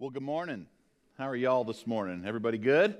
Well, 0.00 0.10
good 0.10 0.22
morning. 0.22 0.68
How 1.16 1.28
are 1.28 1.34
y'all 1.34 1.64
this 1.64 1.84
morning? 1.84 2.22
Everybody 2.24 2.56
good? 2.56 2.96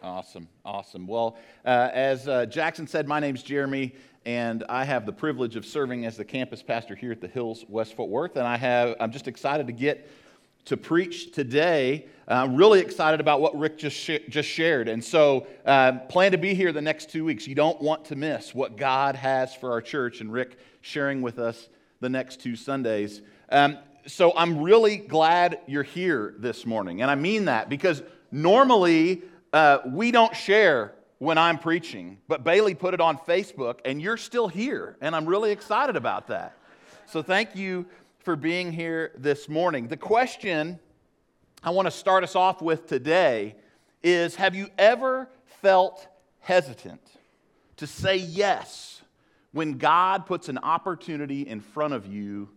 Awesome, 0.00 0.46
awesome. 0.64 1.08
Well, 1.08 1.36
uh, 1.64 1.90
as 1.92 2.28
uh, 2.28 2.46
Jackson 2.46 2.86
said, 2.86 3.08
my 3.08 3.18
name's 3.18 3.42
Jeremy, 3.42 3.96
and 4.24 4.62
I 4.68 4.84
have 4.84 5.06
the 5.06 5.12
privilege 5.12 5.56
of 5.56 5.66
serving 5.66 6.06
as 6.06 6.16
the 6.16 6.24
campus 6.24 6.62
pastor 6.62 6.94
here 6.94 7.10
at 7.10 7.20
the 7.20 7.26
Hills 7.26 7.64
West 7.68 7.96
Fort 7.96 8.10
Worth. 8.10 8.36
And 8.36 8.46
I 8.46 8.56
have, 8.56 8.94
I'm 9.00 9.10
just 9.10 9.26
excited 9.26 9.66
to 9.66 9.72
get 9.72 10.08
to 10.66 10.76
preach 10.76 11.32
today. 11.32 12.06
I'm 12.28 12.54
really 12.54 12.78
excited 12.78 13.18
about 13.18 13.40
what 13.40 13.58
Rick 13.58 13.76
just, 13.76 13.96
sh- 13.96 14.22
just 14.28 14.48
shared. 14.48 14.86
And 14.86 15.02
so, 15.02 15.48
uh, 15.66 15.98
plan 16.08 16.30
to 16.30 16.38
be 16.38 16.54
here 16.54 16.70
the 16.70 16.80
next 16.80 17.10
two 17.10 17.24
weeks. 17.24 17.48
You 17.48 17.56
don't 17.56 17.82
want 17.82 18.04
to 18.04 18.14
miss 18.14 18.54
what 18.54 18.76
God 18.76 19.16
has 19.16 19.52
for 19.52 19.72
our 19.72 19.82
church, 19.82 20.20
and 20.20 20.32
Rick 20.32 20.60
sharing 20.80 21.22
with 21.22 21.40
us 21.40 21.68
the 21.98 22.08
next 22.08 22.38
two 22.38 22.54
Sundays. 22.54 23.20
Um, 23.50 23.78
so, 24.06 24.32
I'm 24.36 24.62
really 24.62 24.96
glad 24.96 25.60
you're 25.66 25.82
here 25.82 26.34
this 26.38 26.66
morning. 26.66 27.02
And 27.02 27.10
I 27.10 27.14
mean 27.14 27.46
that 27.46 27.68
because 27.68 28.02
normally 28.30 29.22
uh, 29.52 29.78
we 29.86 30.10
don't 30.10 30.34
share 30.36 30.92
when 31.18 31.38
I'm 31.38 31.58
preaching, 31.58 32.18
but 32.28 32.44
Bailey 32.44 32.74
put 32.74 32.92
it 32.92 33.00
on 33.00 33.16
Facebook, 33.18 33.78
and 33.84 34.02
you're 34.02 34.16
still 34.16 34.48
here. 34.48 34.96
And 35.00 35.16
I'm 35.16 35.26
really 35.26 35.52
excited 35.52 35.96
about 35.96 36.26
that. 36.28 36.56
So, 37.06 37.22
thank 37.22 37.56
you 37.56 37.86
for 38.20 38.36
being 38.36 38.72
here 38.72 39.12
this 39.16 39.48
morning. 39.48 39.88
The 39.88 39.96
question 39.96 40.78
I 41.62 41.70
want 41.70 41.86
to 41.86 41.90
start 41.90 42.24
us 42.24 42.36
off 42.36 42.60
with 42.60 42.86
today 42.86 43.54
is 44.02 44.34
Have 44.36 44.54
you 44.54 44.68
ever 44.76 45.28
felt 45.62 46.06
hesitant 46.40 47.00
to 47.76 47.86
say 47.86 48.16
yes 48.16 49.02
when 49.52 49.78
God 49.78 50.26
puts 50.26 50.48
an 50.48 50.58
opportunity 50.58 51.42
in 51.42 51.60
front 51.60 51.94
of 51.94 52.06
you 52.06 52.48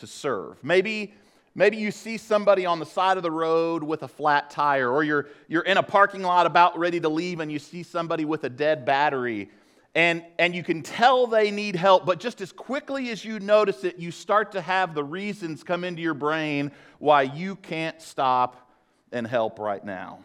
to 0.00 0.06
serve? 0.06 0.62
Maybe. 0.62 1.14
Maybe 1.52 1.78
you 1.78 1.90
see 1.90 2.16
somebody 2.16 2.64
on 2.64 2.78
the 2.78 2.86
side 2.86 3.16
of 3.16 3.24
the 3.24 3.30
road 3.30 3.82
with 3.82 4.04
a 4.04 4.08
flat 4.08 4.50
tire, 4.50 4.88
or 4.88 5.02
you're, 5.02 5.26
you're 5.48 5.64
in 5.64 5.78
a 5.78 5.82
parking 5.82 6.22
lot 6.22 6.46
about 6.46 6.78
ready 6.78 7.00
to 7.00 7.08
leave 7.08 7.40
and 7.40 7.50
you 7.50 7.58
see 7.58 7.82
somebody 7.82 8.24
with 8.24 8.44
a 8.44 8.48
dead 8.48 8.84
battery 8.84 9.50
and, 9.94 10.24
and 10.38 10.54
you 10.54 10.62
can 10.62 10.82
tell 10.82 11.26
they 11.26 11.50
need 11.50 11.74
help, 11.74 12.06
but 12.06 12.20
just 12.20 12.40
as 12.40 12.52
quickly 12.52 13.10
as 13.10 13.24
you 13.24 13.40
notice 13.40 13.82
it, 13.82 13.98
you 13.98 14.12
start 14.12 14.52
to 14.52 14.60
have 14.60 14.94
the 14.94 15.02
reasons 15.02 15.64
come 15.64 15.82
into 15.82 16.00
your 16.00 16.14
brain 16.14 16.70
why 17.00 17.22
you 17.22 17.56
can't 17.56 18.00
stop 18.00 18.70
and 19.10 19.26
help 19.26 19.58
right 19.58 19.84
now. 19.84 20.20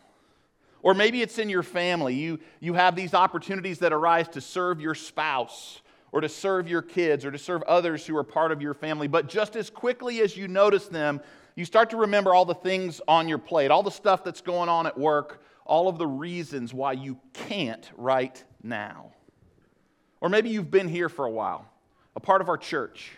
Or 0.83 0.93
maybe 0.93 1.23
it's 1.23 1.39
in 1.39 1.49
your 1.49 1.63
family. 1.63 2.13
You, 2.13 2.39
you 2.59 2.75
have 2.75 2.95
these 2.95 3.15
opportunities 3.15 3.79
that 3.79 3.91
arise 3.91 4.27
to 4.29 4.41
serve 4.41 4.81
your 4.81 4.93
spouse 4.93 5.81
or 6.15 6.21
to 6.21 6.29
serve 6.29 6.69
your 6.69 6.81
kids 6.81 7.25
or 7.25 7.31
to 7.31 7.37
serve 7.37 7.61
others 7.63 8.05
who 8.05 8.15
are 8.15 8.23
part 8.23 8.53
of 8.53 8.61
your 8.61 8.73
family. 8.73 9.05
But 9.05 9.27
just 9.27 9.57
as 9.57 9.69
quickly 9.69 10.21
as 10.21 10.37
you 10.37 10.47
notice 10.47 10.87
them, 10.87 11.19
you 11.57 11.65
start 11.65 11.89
to 11.89 11.97
remember 11.97 12.33
all 12.33 12.45
the 12.45 12.55
things 12.55 13.01
on 13.05 13.27
your 13.27 13.37
plate, 13.37 13.69
all 13.69 13.83
the 13.83 13.91
stuff 13.91 14.23
that's 14.23 14.39
going 14.39 14.69
on 14.69 14.87
at 14.87 14.97
work, 14.97 15.43
all 15.65 15.89
of 15.89 15.97
the 15.97 16.07
reasons 16.07 16.73
why 16.73 16.93
you 16.93 17.19
can't 17.33 17.91
right 17.97 18.41
now. 18.63 19.11
Or 20.21 20.29
maybe 20.29 20.49
you've 20.49 20.71
been 20.71 20.87
here 20.87 21.09
for 21.09 21.25
a 21.25 21.29
while, 21.29 21.65
a 22.15 22.21
part 22.21 22.39
of 22.39 22.47
our 22.47 22.57
church. 22.57 23.11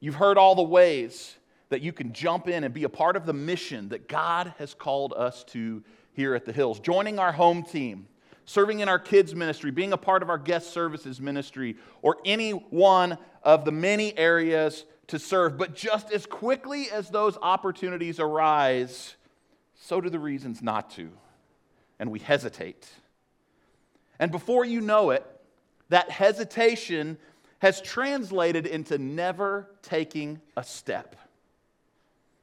You've 0.00 0.16
heard 0.16 0.36
all 0.36 0.54
the 0.54 0.62
ways 0.62 1.36
that 1.70 1.80
you 1.80 1.94
can 1.94 2.12
jump 2.12 2.46
in 2.46 2.62
and 2.62 2.74
be 2.74 2.84
a 2.84 2.90
part 2.90 3.16
of 3.16 3.24
the 3.24 3.32
mission 3.32 3.88
that 3.88 4.06
God 4.06 4.52
has 4.58 4.74
called 4.74 5.14
us 5.16 5.44
to 5.44 5.82
here 6.12 6.34
at 6.34 6.44
the 6.44 6.52
Hills. 6.52 6.78
Joining 6.78 7.18
our 7.18 7.32
home 7.32 7.62
team, 7.62 8.06
serving 8.44 8.80
in 8.80 8.88
our 8.88 8.98
kids' 8.98 9.34
ministry, 9.34 9.70
being 9.70 9.92
a 9.92 9.96
part 9.96 10.22
of 10.22 10.30
our 10.30 10.38
guest 10.38 10.72
services 10.72 11.20
ministry, 11.20 11.76
or 12.02 12.18
any 12.24 12.50
one 12.50 13.18
of 13.42 13.64
the 13.64 13.72
many 13.72 14.16
areas 14.18 14.84
to 15.08 15.18
serve. 15.18 15.56
But 15.58 15.74
just 15.74 16.12
as 16.12 16.26
quickly 16.26 16.90
as 16.90 17.10
those 17.10 17.36
opportunities 17.40 18.20
arise, 18.20 19.14
so 19.74 20.00
do 20.00 20.10
the 20.10 20.18
reasons 20.18 20.62
not 20.62 20.90
to. 20.92 21.10
And 21.98 22.10
we 22.10 22.18
hesitate. 22.18 22.88
And 24.18 24.30
before 24.30 24.64
you 24.64 24.80
know 24.80 25.10
it, 25.10 25.24
that 25.88 26.10
hesitation 26.10 27.18
has 27.58 27.80
translated 27.80 28.66
into 28.66 28.98
never 28.98 29.70
taking 29.82 30.40
a 30.56 30.64
step. 30.64 31.16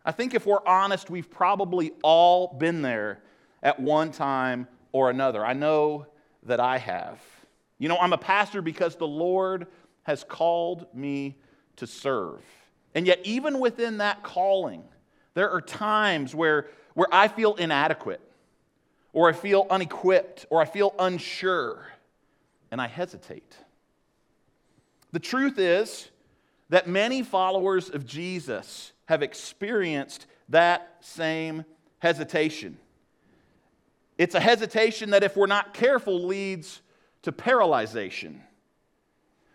I 0.04 0.12
think 0.12 0.34
if 0.34 0.46
we're 0.46 0.66
honest, 0.66 1.09
we've 1.09 1.30
probably 1.30 1.92
all 2.02 2.56
been 2.58 2.81
there 2.81 3.22
at 3.62 3.80
one 3.80 4.12
time 4.12 4.68
or 4.91 5.09
another. 5.09 5.46
I 5.46 5.53
know 5.53 6.07
that 6.44 6.59
I 6.59 6.78
have. 6.78 7.19
You 7.78 7.90
know, 7.90 7.97
I'm 7.97 8.13
a 8.13 8.18
pastor 8.18 8.62
because 8.62 8.96
the 8.96 9.07
Lord 9.07 9.68
has 10.03 10.24
called 10.24 10.88
me 10.94 11.38
to 11.78 11.88
serve. 11.88 12.41
And 12.94 13.07
yet, 13.07 13.19
even 13.24 13.59
within 13.59 13.97
that 13.97 14.24
calling, 14.24 14.84
there 15.34 15.50
are 15.50 15.62
times 15.62 16.35
where, 16.35 16.68
where 16.94 17.07
I 17.12 17.28
feel 17.28 17.56
inadequate, 17.56 18.22
or 19.13 19.30
I 19.30 19.34
feel 19.34 19.68
unequipped, 19.69 20.46
or 20.50 20.62
I 20.62 20.66
feel 20.66 20.94
unsure 21.00 21.88
and 22.72 22.81
I 22.81 22.88
hesitate. 22.88 23.56
The 25.12 25.19
truth 25.19 25.59
is 25.59 26.09
that 26.69 26.88
many 26.88 27.22
followers 27.22 27.90
of 27.90 28.06
Jesus 28.06 28.94
have 29.06 29.22
experienced 29.22 30.25
that 30.50 30.97
same 31.01 31.66
hesitation. 32.00 32.78
It's 34.22 34.36
a 34.36 34.40
hesitation 34.40 35.09
that, 35.09 35.24
if 35.24 35.36
we're 35.36 35.48
not 35.48 35.74
careful, 35.74 36.28
leads 36.28 36.84
to 37.24 37.32
paralyzation. 37.32 38.42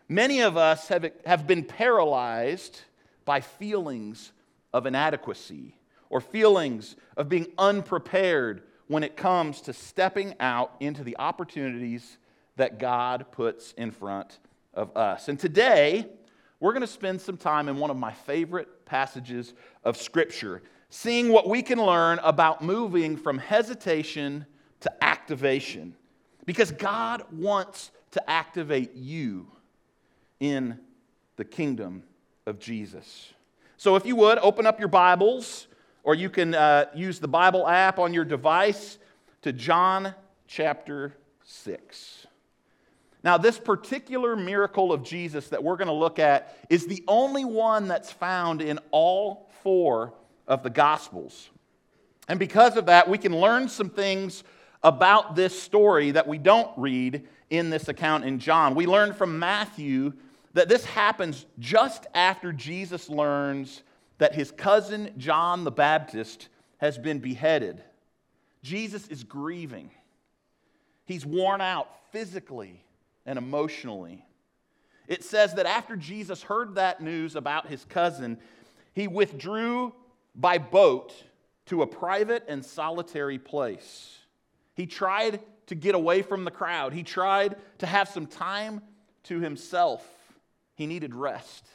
Many 0.09 0.41
of 0.41 0.57
us 0.57 0.89
have, 0.89 1.09
have 1.25 1.47
been 1.47 1.63
paralyzed 1.63 2.81
by 3.25 3.43
feelings 3.43 4.33
of 4.73 4.85
inadequacy 4.87 5.77
or 6.11 6.21
feelings 6.21 6.97
of 7.17 7.29
being 7.29 7.47
unprepared 7.57 8.65
when 8.89 9.05
it 9.05 9.17
comes 9.17 9.61
to 9.61 9.73
stepping 9.73 10.35
out 10.41 10.75
into 10.81 11.05
the 11.05 11.17
opportunities 11.17 12.19
that 12.57 12.81
God 12.81 13.27
puts 13.31 13.71
in 13.75 13.93
front 13.93 14.41
of 14.75 14.97
us. 14.97 15.29
And 15.29 15.39
today, 15.39 16.09
we're 16.59 16.73
going 16.73 16.81
to 16.81 16.89
spend 16.89 17.21
some 17.21 17.37
time 17.37 17.69
in 17.69 17.77
one 17.77 17.93
of 17.93 17.97
my 17.97 18.13
favorite 18.13 18.85
passages 18.85 19.55
of 19.85 19.97
Scripture, 19.97 20.61
seeing 20.91 21.29
what 21.29 21.49
we 21.49 21.63
can 21.63 21.81
learn 21.81 22.19
about 22.25 22.65
moving 22.65 23.17
from 23.17 23.39
hesitation 23.39 24.45
to 24.81 25.05
activation. 25.05 25.95
Because 26.45 26.71
God 26.71 27.25
wants 27.33 27.91
to 28.13 28.31
activate 28.31 28.95
you 28.95 29.49
in 30.41 30.79
the 31.37 31.45
kingdom 31.45 32.03
of 32.47 32.59
Jesus. 32.59 33.33
So, 33.77 33.97
if 33.97 34.07
you 34.07 34.17
would, 34.17 34.39
open 34.39 34.67
up 34.67 34.79
your 34.79 34.89
Bibles, 34.89 35.67
or 36.03 36.15
you 36.15 36.31
can 36.31 36.55
uh, 36.55 36.87
use 36.95 37.19
the 37.19 37.29
Bible 37.29 37.67
app 37.67 37.99
on 37.99 38.15
your 38.15 38.25
device 38.25 38.99
to 39.43 39.53
John 39.53 40.15
chapter 40.47 41.15
6. 41.45 42.27
Now, 43.23 43.37
this 43.37 43.59
particular 43.59 44.37
miracle 44.37 44.93
of 44.93 45.03
Jesus 45.03 45.49
that 45.49 45.63
we're 45.63 45.77
going 45.77 45.89
to 45.89 45.95
look 45.95 46.19
at 46.19 46.57
is 46.71 46.87
the 46.87 47.03
only 47.09 47.45
one 47.45 47.89
that's 47.89 48.13
found 48.13 48.63
in 48.63 48.79
all 48.93 49.51
four 49.63 50.15
of 50.47 50.63
the 50.63 50.71
Gospels. 50.71 51.51
And 52.29 52.39
because 52.39 52.77
of 52.77 52.87
that, 52.87 53.09
we 53.09 53.19
can 53.19 53.37
learn 53.37 53.69
some 53.69 53.91
things 53.91 54.45
about 54.83 55.37
this 55.37 55.61
story 55.61 56.13
that 56.13 56.29
we 56.29 56.39
don't 56.39 56.71
read 56.77 57.27
in 57.51 57.71
this 57.71 57.89
account 57.89 58.25
in 58.25 58.39
John. 58.39 58.75
We 58.75 58.87
learn 58.87 59.13
from 59.13 59.39
Matthew 59.39 60.13
that 60.55 60.69
this 60.69 60.85
happens 60.85 61.47
just 61.59 62.07
after 62.15 62.53
Jesus 62.53 63.09
learns 63.09 63.83
that 64.19 64.35
his 64.35 64.51
cousin 64.51 65.13
John 65.19 65.65
the 65.65 65.71
Baptist 65.71 66.49
has 66.79 66.99
been 66.99 67.19
beheaded. 67.19 67.83
Jesus 68.63 69.07
is 69.09 69.23
grieving, 69.23 69.91
he's 71.05 71.25
worn 71.25 71.61
out 71.61 71.89
physically 72.11 72.83
and 73.25 73.39
emotionally. 73.39 74.25
It 75.09 75.23
says 75.23 75.55
that 75.55 75.67
after 75.67 75.97
Jesus 75.97 76.43
heard 76.43 76.75
that 76.75 77.01
news 77.01 77.37
about 77.37 77.69
his 77.69 77.85
cousin, 77.85 78.39
he 78.93 79.07
withdrew 79.07 79.95
by 80.35 80.59
boat 80.59 81.13
to 81.67 81.83
a 81.83 81.87
private 81.87 82.45
and 82.49 82.65
solitary 82.65 83.39
place. 83.39 84.19
He 84.77 84.87
tried 84.87 85.41
to 85.67 85.75
get 85.75 85.95
away 85.95 86.23
from 86.23 86.45
the 86.45 86.51
crowd, 86.51 86.93
he 86.93 87.03
tried 87.03 87.57
to 87.79 87.87
have 87.87 88.09
some 88.09 88.27
time 88.27 88.83
to 89.25 89.41
himself. 89.41 90.07
He 90.77 90.87
needed 90.87 91.15
rest, 91.15 91.67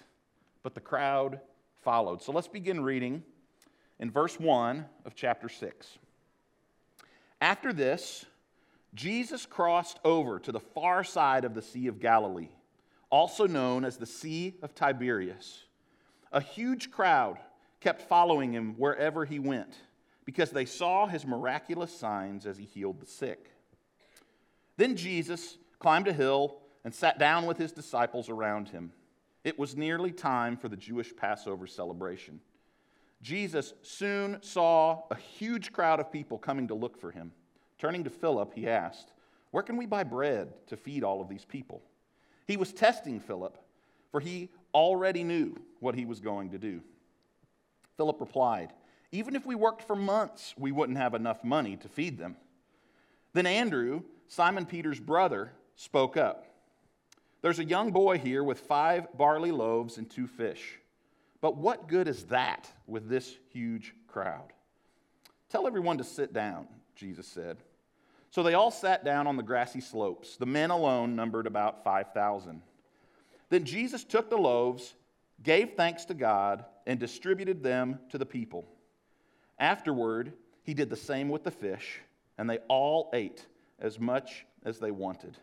but 0.63 0.75
the 0.75 0.79
crowd 0.79 1.41
followed. 1.81 2.21
So 2.21 2.31
let's 2.31 2.47
begin 2.47 2.81
reading 2.83 3.23
in 3.99 4.11
verse 4.11 4.39
1 4.39 4.85
of 5.05 5.15
chapter 5.15 5.49
6. 5.49 5.97
After 7.41 7.73
this, 7.73 8.25
Jesus 8.93 9.47
crossed 9.47 9.99
over 10.05 10.37
to 10.39 10.51
the 10.51 10.59
far 10.59 11.03
side 11.03 11.43
of 11.43 11.55
the 11.55 11.61
Sea 11.61 11.87
of 11.87 11.99
Galilee, 11.99 12.49
also 13.09 13.47
known 13.47 13.83
as 13.83 13.97
the 13.97 14.05
Sea 14.05 14.53
of 14.61 14.75
Tiberias. 14.75 15.63
A 16.31 16.39
huge 16.39 16.91
crowd 16.91 17.39
kept 17.79 18.03
following 18.03 18.53
him 18.53 18.75
wherever 18.77 19.25
he 19.25 19.39
went 19.39 19.75
because 20.31 20.51
they 20.51 20.63
saw 20.63 21.07
his 21.07 21.27
miraculous 21.27 21.93
signs 21.93 22.45
as 22.45 22.57
he 22.57 22.63
healed 22.63 23.01
the 23.01 23.05
sick. 23.05 23.51
Then 24.77 24.95
Jesus 24.95 25.57
climbed 25.77 26.07
a 26.07 26.13
hill 26.13 26.55
and 26.85 26.95
sat 26.95 27.19
down 27.19 27.45
with 27.45 27.57
his 27.57 27.73
disciples 27.73 28.29
around 28.29 28.69
him. 28.69 28.93
It 29.43 29.59
was 29.59 29.75
nearly 29.75 30.13
time 30.13 30.55
for 30.55 30.69
the 30.69 30.77
Jewish 30.77 31.13
Passover 31.13 31.67
celebration. 31.67 32.39
Jesus 33.21 33.73
soon 33.81 34.41
saw 34.41 35.01
a 35.11 35.15
huge 35.15 35.73
crowd 35.73 35.99
of 35.99 36.13
people 36.13 36.37
coming 36.37 36.69
to 36.69 36.75
look 36.75 36.97
for 36.97 37.11
him. 37.11 37.33
Turning 37.77 38.05
to 38.05 38.09
Philip, 38.09 38.53
he 38.53 38.69
asked, 38.69 39.11
Where 39.51 39.63
can 39.63 39.75
we 39.75 39.85
buy 39.85 40.05
bread 40.05 40.53
to 40.67 40.77
feed 40.77 41.03
all 41.03 41.19
of 41.19 41.27
these 41.27 41.43
people? 41.43 41.81
He 42.47 42.55
was 42.55 42.71
testing 42.71 43.19
Philip, 43.19 43.57
for 44.11 44.21
he 44.21 44.47
already 44.73 45.25
knew 45.25 45.57
what 45.81 45.95
he 45.95 46.05
was 46.05 46.21
going 46.21 46.51
to 46.51 46.57
do. 46.57 46.79
Philip 47.97 48.21
replied, 48.21 48.71
Even 49.11 49.35
if 49.35 49.45
we 49.45 49.55
worked 49.55 49.83
for 49.83 49.95
months, 49.95 50.53
we 50.57 50.71
wouldn't 50.71 50.97
have 50.97 51.13
enough 51.13 51.43
money 51.43 51.75
to 51.77 51.89
feed 51.89 52.17
them. 52.17 52.37
Then 53.33 53.45
Andrew, 53.45 54.03
Simon 54.27 54.65
Peter's 54.65 54.99
brother, 54.99 55.51
spoke 55.75 56.15
up. 56.15 56.47
There's 57.41 57.59
a 57.59 57.65
young 57.65 57.91
boy 57.91 58.19
here 58.19 58.43
with 58.43 58.59
five 58.59 59.07
barley 59.17 59.51
loaves 59.51 59.97
and 59.97 60.09
two 60.09 60.27
fish. 60.27 60.79
But 61.41 61.57
what 61.57 61.87
good 61.87 62.07
is 62.07 62.25
that 62.25 62.71
with 62.85 63.09
this 63.09 63.35
huge 63.49 63.95
crowd? 64.07 64.53
Tell 65.49 65.65
everyone 65.65 65.97
to 65.97 66.03
sit 66.03 66.33
down, 66.33 66.67
Jesus 66.95 67.27
said. 67.27 67.57
So 68.29 68.43
they 68.43 68.53
all 68.53 68.71
sat 68.71 69.03
down 69.03 69.27
on 69.27 69.35
the 69.35 69.43
grassy 69.43 69.81
slopes. 69.81 70.37
The 70.37 70.45
men 70.45 70.69
alone 70.69 71.15
numbered 71.15 71.47
about 71.47 71.83
5,000. 71.83 72.61
Then 73.49 73.65
Jesus 73.65 74.05
took 74.05 74.29
the 74.29 74.37
loaves, 74.37 74.93
gave 75.43 75.71
thanks 75.71 76.05
to 76.05 76.13
God, 76.13 76.63
and 76.87 76.99
distributed 76.99 77.63
them 77.63 77.99
to 78.09 78.17
the 78.17 78.25
people. 78.25 78.65
Afterward, 79.61 80.33
he 80.63 80.73
did 80.73 80.89
the 80.89 80.97
same 80.97 81.29
with 81.29 81.43
the 81.43 81.51
fish, 81.51 82.01
and 82.37 82.49
they 82.49 82.57
all 82.67 83.11
ate 83.13 83.45
as 83.79 83.99
much 83.99 84.45
as 84.65 84.79
they 84.79 84.89
wanted. 84.89 85.37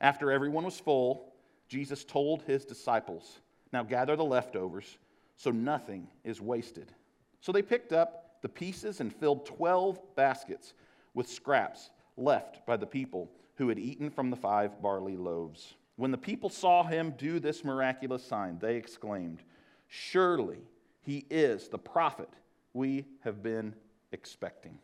After 0.00 0.32
everyone 0.32 0.64
was 0.64 0.80
full, 0.80 1.34
Jesus 1.68 2.02
told 2.02 2.42
his 2.42 2.64
disciples, 2.64 3.40
Now 3.70 3.82
gather 3.84 4.16
the 4.16 4.24
leftovers 4.24 4.98
so 5.36 5.50
nothing 5.50 6.08
is 6.24 6.40
wasted. 6.40 6.92
So 7.40 7.52
they 7.52 7.62
picked 7.62 7.92
up 7.92 8.36
the 8.42 8.48
pieces 8.48 9.00
and 9.00 9.14
filled 9.14 9.44
12 9.44 10.00
baskets 10.16 10.72
with 11.14 11.28
scraps 11.28 11.90
left 12.16 12.64
by 12.66 12.76
the 12.76 12.86
people 12.86 13.30
who 13.56 13.68
had 13.68 13.78
eaten 13.78 14.08
from 14.08 14.30
the 14.30 14.36
five 14.36 14.80
barley 14.80 15.16
loaves. 15.16 15.74
When 15.96 16.10
the 16.10 16.18
people 16.18 16.48
saw 16.48 16.84
him 16.84 17.14
do 17.18 17.38
this 17.38 17.64
miraculous 17.64 18.24
sign, 18.24 18.58
they 18.60 18.76
exclaimed, 18.76 19.42
Surely 19.88 20.60
he 21.02 21.26
is 21.28 21.68
the 21.68 21.78
prophet 21.78 22.30
we 22.72 23.06
have 23.24 23.42
been 23.42 23.74
expecting. 24.12 24.78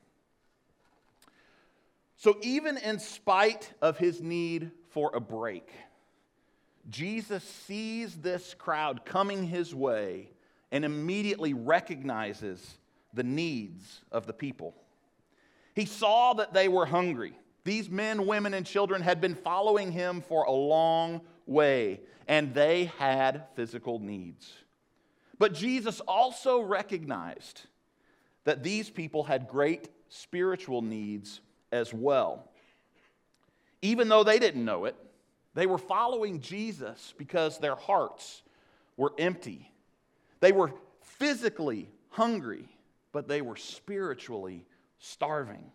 So, 2.17 2.37
even 2.43 2.77
in 2.79 2.99
spite 2.99 3.73
of 3.81 3.97
his 3.97 4.21
need 4.21 4.73
for 4.91 5.15
a 5.15 5.21
break, 5.21 5.71
Jesus 6.91 7.45
sees 7.45 8.17
this 8.17 8.55
crowd 8.55 9.05
coming 9.05 9.47
his 9.47 9.75
way 9.75 10.31
and 10.73 10.85
immediately 10.85 11.55
recognizes 11.55 12.79
the 13.15 13.23
needs 13.23 14.01
of 14.11 14.27
the 14.27 14.33
people. 14.33 14.75
He 15.75 15.87
saw 15.87 16.35
that 16.35 16.53
they 16.53 16.69
were 16.69 16.87
hungry. 16.87 17.39
These 17.65 17.89
men, 17.89 18.27
women, 18.27 18.55
and 18.55 18.67
children 18.67 19.03
had 19.03 19.21
been 19.21 19.35
following 19.35 19.93
him 19.93 20.21
for 20.23 20.45
a 20.45 20.53
long 20.53 21.21
way, 21.47 22.01
and 22.27 22.53
they 22.55 22.87
had 22.99 23.45
physical 23.55 23.99
needs. 23.99 24.53
But 25.39 25.55
Jesus 25.55 26.01
also 26.01 26.61
recognized 26.61 27.63
that 28.49 28.63
these 28.63 28.91
people 28.91 29.23
had 29.23 29.47
great 29.47 29.89
spiritual 30.09 30.83
needs 30.83 31.41
as 31.71 31.93
well. 31.93 32.49
Even 33.83 34.09
though 34.09 34.25
they 34.25 34.39
didn't 34.39 34.65
know 34.65 34.87
it, 34.87 34.97
they 35.55 35.67
were 35.67 35.79
following 35.79 36.41
Jesus 36.41 37.15
because 37.17 37.59
their 37.59 37.77
hearts 37.77 38.43
were 38.97 39.13
empty 39.19 39.71
they 40.41 40.53
were 40.53 40.73
physically 41.03 41.89
hungry, 42.11 42.65
but 43.13 43.29
they 43.29 43.43
were 43.43 43.57
spiritually 43.57 44.65
starving. 44.99 45.71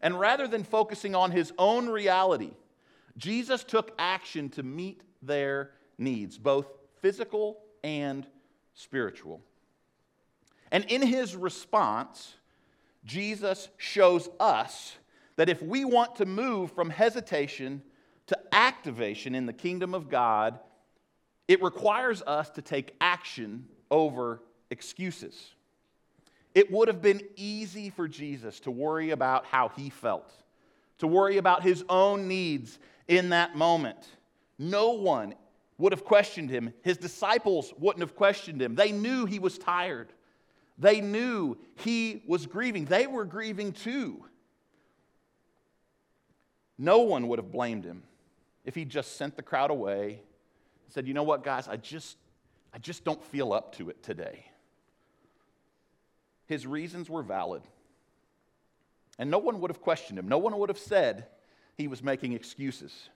And 0.00 0.18
rather 0.18 0.48
than 0.48 0.64
focusing 0.64 1.14
on 1.14 1.30
his 1.30 1.52
own 1.58 1.88
reality, 1.88 2.50
Jesus 3.16 3.62
took 3.62 3.92
action 3.98 4.48
to 4.50 4.62
meet 4.62 5.02
their 5.22 5.70
needs, 5.96 6.38
both 6.38 6.66
physical 7.00 7.58
and 7.84 8.26
spiritual. 8.74 9.40
And 10.72 10.84
in 10.86 11.02
his 11.02 11.36
response, 11.36 12.34
Jesus 13.04 13.68
shows 13.76 14.28
us 14.40 14.96
that 15.36 15.48
if 15.48 15.62
we 15.62 15.84
want 15.84 16.16
to 16.16 16.26
move 16.26 16.72
from 16.72 16.90
hesitation 16.90 17.82
to 18.26 18.38
activation 18.52 19.34
in 19.34 19.46
the 19.46 19.52
kingdom 19.52 19.94
of 19.94 20.08
God, 20.08 20.58
it 21.46 21.62
requires 21.62 22.22
us 22.22 22.50
to 22.50 22.62
take 22.62 22.94
action 23.00 23.66
over 23.90 24.42
excuses. 24.70 25.50
It 26.54 26.70
would 26.70 26.88
have 26.88 27.02
been 27.02 27.20
easy 27.36 27.90
for 27.90 28.08
Jesus 28.08 28.60
to 28.60 28.70
worry 28.70 29.10
about 29.10 29.46
how 29.46 29.68
he 29.68 29.90
felt, 29.90 30.32
to 30.98 31.06
worry 31.06 31.36
about 31.36 31.62
his 31.62 31.84
own 31.88 32.28
needs 32.28 32.78
in 33.08 33.30
that 33.30 33.56
moment. 33.56 34.08
No 34.58 34.92
one 34.92 35.34
would 35.78 35.92
have 35.92 36.04
questioned 36.04 36.48
him. 36.48 36.72
His 36.82 36.96
disciples 36.96 37.74
wouldn't 37.78 38.02
have 38.02 38.14
questioned 38.14 38.62
him. 38.62 38.74
They 38.74 38.92
knew 38.92 39.26
he 39.26 39.38
was 39.38 39.58
tired, 39.58 40.12
they 40.78 41.00
knew 41.00 41.56
he 41.76 42.22
was 42.26 42.46
grieving. 42.46 42.86
They 42.86 43.06
were 43.06 43.24
grieving 43.24 43.72
too. 43.72 44.24
No 46.78 47.00
one 47.00 47.28
would 47.28 47.38
have 47.38 47.52
blamed 47.52 47.84
him 47.84 48.02
if 48.64 48.74
he 48.74 48.84
just 48.84 49.16
sent 49.16 49.36
the 49.36 49.42
crowd 49.42 49.70
away 49.70 50.22
said, 50.92 51.08
You 51.08 51.14
know 51.14 51.22
what, 51.22 51.42
guys, 51.42 51.68
I 51.68 51.76
just, 51.76 52.16
I 52.72 52.78
just 52.78 53.04
don't 53.04 53.22
feel 53.24 53.52
up 53.52 53.74
to 53.76 53.90
it 53.90 54.02
today. 54.02 54.46
His 56.46 56.66
reasons 56.66 57.08
were 57.08 57.22
valid. 57.22 57.62
And 59.18 59.30
no 59.30 59.38
one 59.38 59.60
would 59.60 59.70
have 59.70 59.80
questioned 59.80 60.18
him. 60.18 60.28
No 60.28 60.38
one 60.38 60.58
would 60.58 60.68
have 60.68 60.78
said 60.78 61.26
he 61.76 61.86
was 61.86 62.02
making 62.02 62.32
excuses. 62.32 63.08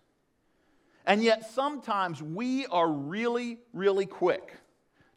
And 1.05 1.23
yet, 1.23 1.51
sometimes 1.51 2.23
we 2.23 2.67
are 2.67 2.89
really, 2.89 3.59
really 3.73 4.07
quick 4.07 4.55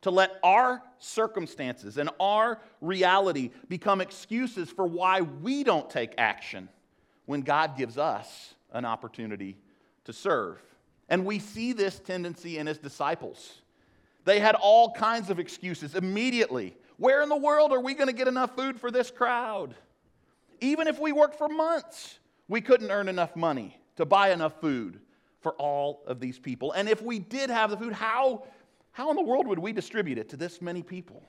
to 0.02 0.12
let 0.12 0.40
our 0.44 0.82
circumstances 0.98 1.98
and 1.98 2.10
our 2.20 2.60
reality 2.82 3.52
become 3.68 4.02
excuses 4.02 4.70
for 4.70 4.86
why 4.86 5.22
we 5.22 5.64
don't 5.64 5.90
take 5.90 6.14
action 6.18 6.70
when 7.26 7.42
God 7.42 7.78
gives 7.78 7.98
us 7.98 8.54
an 8.72 8.86
opportunity 8.86 9.58
to 10.06 10.14
serve. 10.14 10.62
And 11.10 11.26
we 11.26 11.40
see 11.40 11.74
this 11.74 12.00
tendency 12.00 12.58
in 12.58 12.68
his 12.68 12.78
disciples. 12.78 13.62
They 14.26 14.40
had 14.40 14.56
all 14.56 14.92
kinds 14.92 15.30
of 15.30 15.40
excuses 15.40 15.96
immediately. 15.96 16.76
Where 16.98 17.22
in 17.22 17.30
the 17.30 17.38
world 17.38 17.72
are 17.72 17.80
we 17.80 17.94
going 17.94 18.08
to 18.08 18.14
get 18.14 18.28
enough 18.28 18.56
food 18.56 18.80
for 18.80 18.92
this 18.92 19.10
crowd? 19.10 19.76
Even 20.62 20.88
if 20.88 21.00
we 21.00 21.12
worked 21.12 21.38
for 21.38 21.48
months, 21.48 22.20
we 22.48 22.62
couldn't 22.62 22.92
earn 22.92 23.08
enough 23.08 23.36
money 23.36 23.80
to 23.96 24.06
buy 24.06 24.32
enough 24.32 24.60
food 24.60 25.00
for 25.42 25.54
all 25.54 26.04
of 26.06 26.20
these 26.20 26.38
people. 26.38 26.72
And 26.74 26.90
if 26.90 27.02
we 27.02 27.20
did 27.20 27.50
have 27.50 27.70
the 27.70 27.78
food, 27.78 27.94
how, 27.94 28.44
how 29.00 29.10
in 29.12 29.16
the 29.16 29.24
world 29.24 29.48
would 29.48 29.60
we 29.60 29.72
distribute 29.72 30.18
it 30.18 30.28
to 30.28 30.36
this 30.36 30.62
many 30.62 30.84
people? 30.84 31.24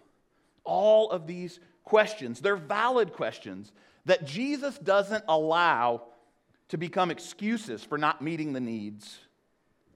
All 0.65 1.09
of 1.13 1.29
these 1.29 1.61
questions, 1.85 2.41
they're 2.41 2.57
valid 2.57 3.13
questions 3.13 3.71
that 4.07 4.25
Jesus 4.25 4.77
doesn't 4.77 5.23
allow 5.29 6.03
to 6.71 6.77
become 6.77 7.13
excuses 7.13 7.85
for 7.85 7.97
not 7.97 8.23
meeting 8.23 8.53
the 8.53 8.61
needs 8.61 9.21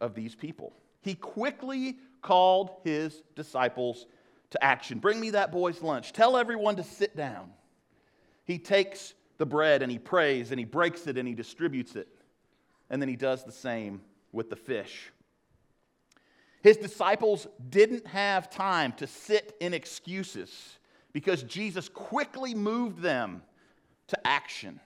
of 0.01 0.15
these 0.15 0.37
people. 0.37 0.73
He 1.01 1.17
quickly 1.17 1.99
called 2.23 2.71
his 2.85 3.25
disciples 3.35 4.07
to 4.51 4.63
action. 4.63 5.01
Bring 5.01 5.19
me 5.19 5.31
that 5.31 5.51
boy's 5.51 5.83
lunch. 5.83 6.13
Tell 6.13 6.37
everyone 6.37 6.77
to 6.77 6.85
sit 6.85 7.17
down. 7.17 7.51
He 8.45 8.57
takes 8.57 9.15
the 9.39 9.47
bread 9.47 9.83
and 9.83 9.91
he 9.91 9.99
prays 9.99 10.53
and 10.53 10.61
he 10.61 10.65
breaks 10.65 11.09
it 11.09 11.19
and 11.19 11.27
he 11.27 11.35
distributes 11.35 11.97
it. 11.97 12.07
And 12.89 13.03
then 13.03 13.09
he 13.09 13.17
does 13.17 13.43
the 13.43 13.51
same 13.51 14.01
with 14.31 14.49
the 14.49 14.55
fish. 14.55 15.11
His 16.65 16.79
disciples 16.79 17.47
didn't 17.69 18.07
have 18.07 18.49
time 18.49 18.93
to 18.93 19.07
sit 19.07 19.55
in 19.61 19.75
excuses 19.75 20.79
because 21.13 21.43
Jesus 21.43 21.91
quickly 21.91 22.55
moved 22.55 23.03
them 23.03 23.43
to 24.07 24.27
action. 24.27 24.81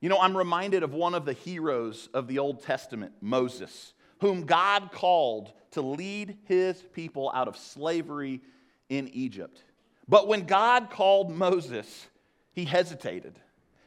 You 0.00 0.08
know, 0.08 0.20
I'm 0.20 0.36
reminded 0.36 0.84
of 0.84 0.94
one 0.94 1.16
of 1.16 1.24
the 1.24 1.32
heroes 1.32 2.08
of 2.14 2.28
the 2.28 2.38
Old 2.38 2.62
Testament, 2.62 3.12
Moses, 3.20 3.92
whom 4.20 4.42
God 4.46 4.92
called 4.92 5.52
to 5.72 5.82
lead 5.82 6.38
his 6.44 6.80
people 6.92 7.32
out 7.34 7.48
of 7.48 7.56
slavery 7.56 8.40
in 8.88 9.08
Egypt. 9.08 9.64
But 10.06 10.28
when 10.28 10.46
God 10.46 10.90
called 10.90 11.28
Moses, 11.28 12.06
he 12.52 12.64
hesitated. 12.64 13.36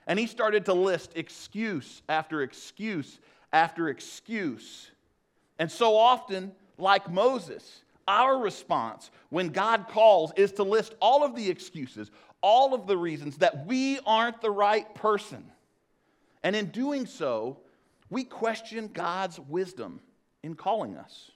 And 0.06 0.20
he 0.20 0.28
started 0.28 0.66
to 0.66 0.74
list 0.74 1.14
excuse 1.16 2.02
after 2.10 2.42
excuse 2.42 3.18
after 3.54 3.88
excuse. 3.88 4.92
And 5.62 5.72
so 5.72 5.96
often, 5.96 6.54
like 6.80 7.08
Moses, 7.08 7.84
our 8.08 8.40
response 8.40 9.12
when 9.30 9.50
God 9.50 9.86
calls 9.90 10.34
is 10.36 10.52
to 10.54 10.64
list 10.64 10.96
all 11.00 11.24
of 11.24 11.36
the 11.36 11.52
excuses, 11.52 12.10
all 12.42 12.74
of 12.74 12.88
the 12.88 12.98
reasons 12.98 13.38
that 13.38 13.68
we 13.68 14.00
aren't 14.08 14.42
the 14.42 14.50
right 14.50 14.92
person 14.96 15.46
and 16.42 16.56
in 16.56 16.72
doing 16.72 17.06
so, 17.06 17.60
we 18.10 18.24
question 18.24 18.90
God's 18.92 19.40
wisdom 19.40 20.00
in 20.42 20.56
calling 20.56 20.98
us. 20.98 21.30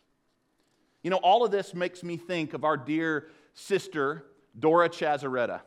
You 1.03 1.11
know, 1.11 1.17
all 1.17 1.45
of 1.45 1.51
this 1.51 1.75
makes 1.75 2.01
me 2.01 2.17
think 2.17 2.55
of 2.55 2.63
our 2.63 2.77
dear 2.77 3.27
sister, 3.53 4.25
Dora 4.57 4.89
Chazaretta. 4.89 5.61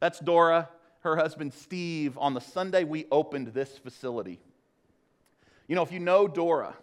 That's 0.00 0.20
Dora, 0.20 0.70
her 1.00 1.16
husband 1.16 1.52
Steve, 1.52 2.16
on 2.16 2.32
the 2.32 2.40
Sunday 2.40 2.84
we 2.84 3.04
opened 3.12 3.48
this 3.48 3.76
facility. 3.76 4.40
You 5.68 5.74
know, 5.74 5.82
if 5.82 5.92
you 5.92 6.00
know 6.00 6.26
Dora, 6.26 6.74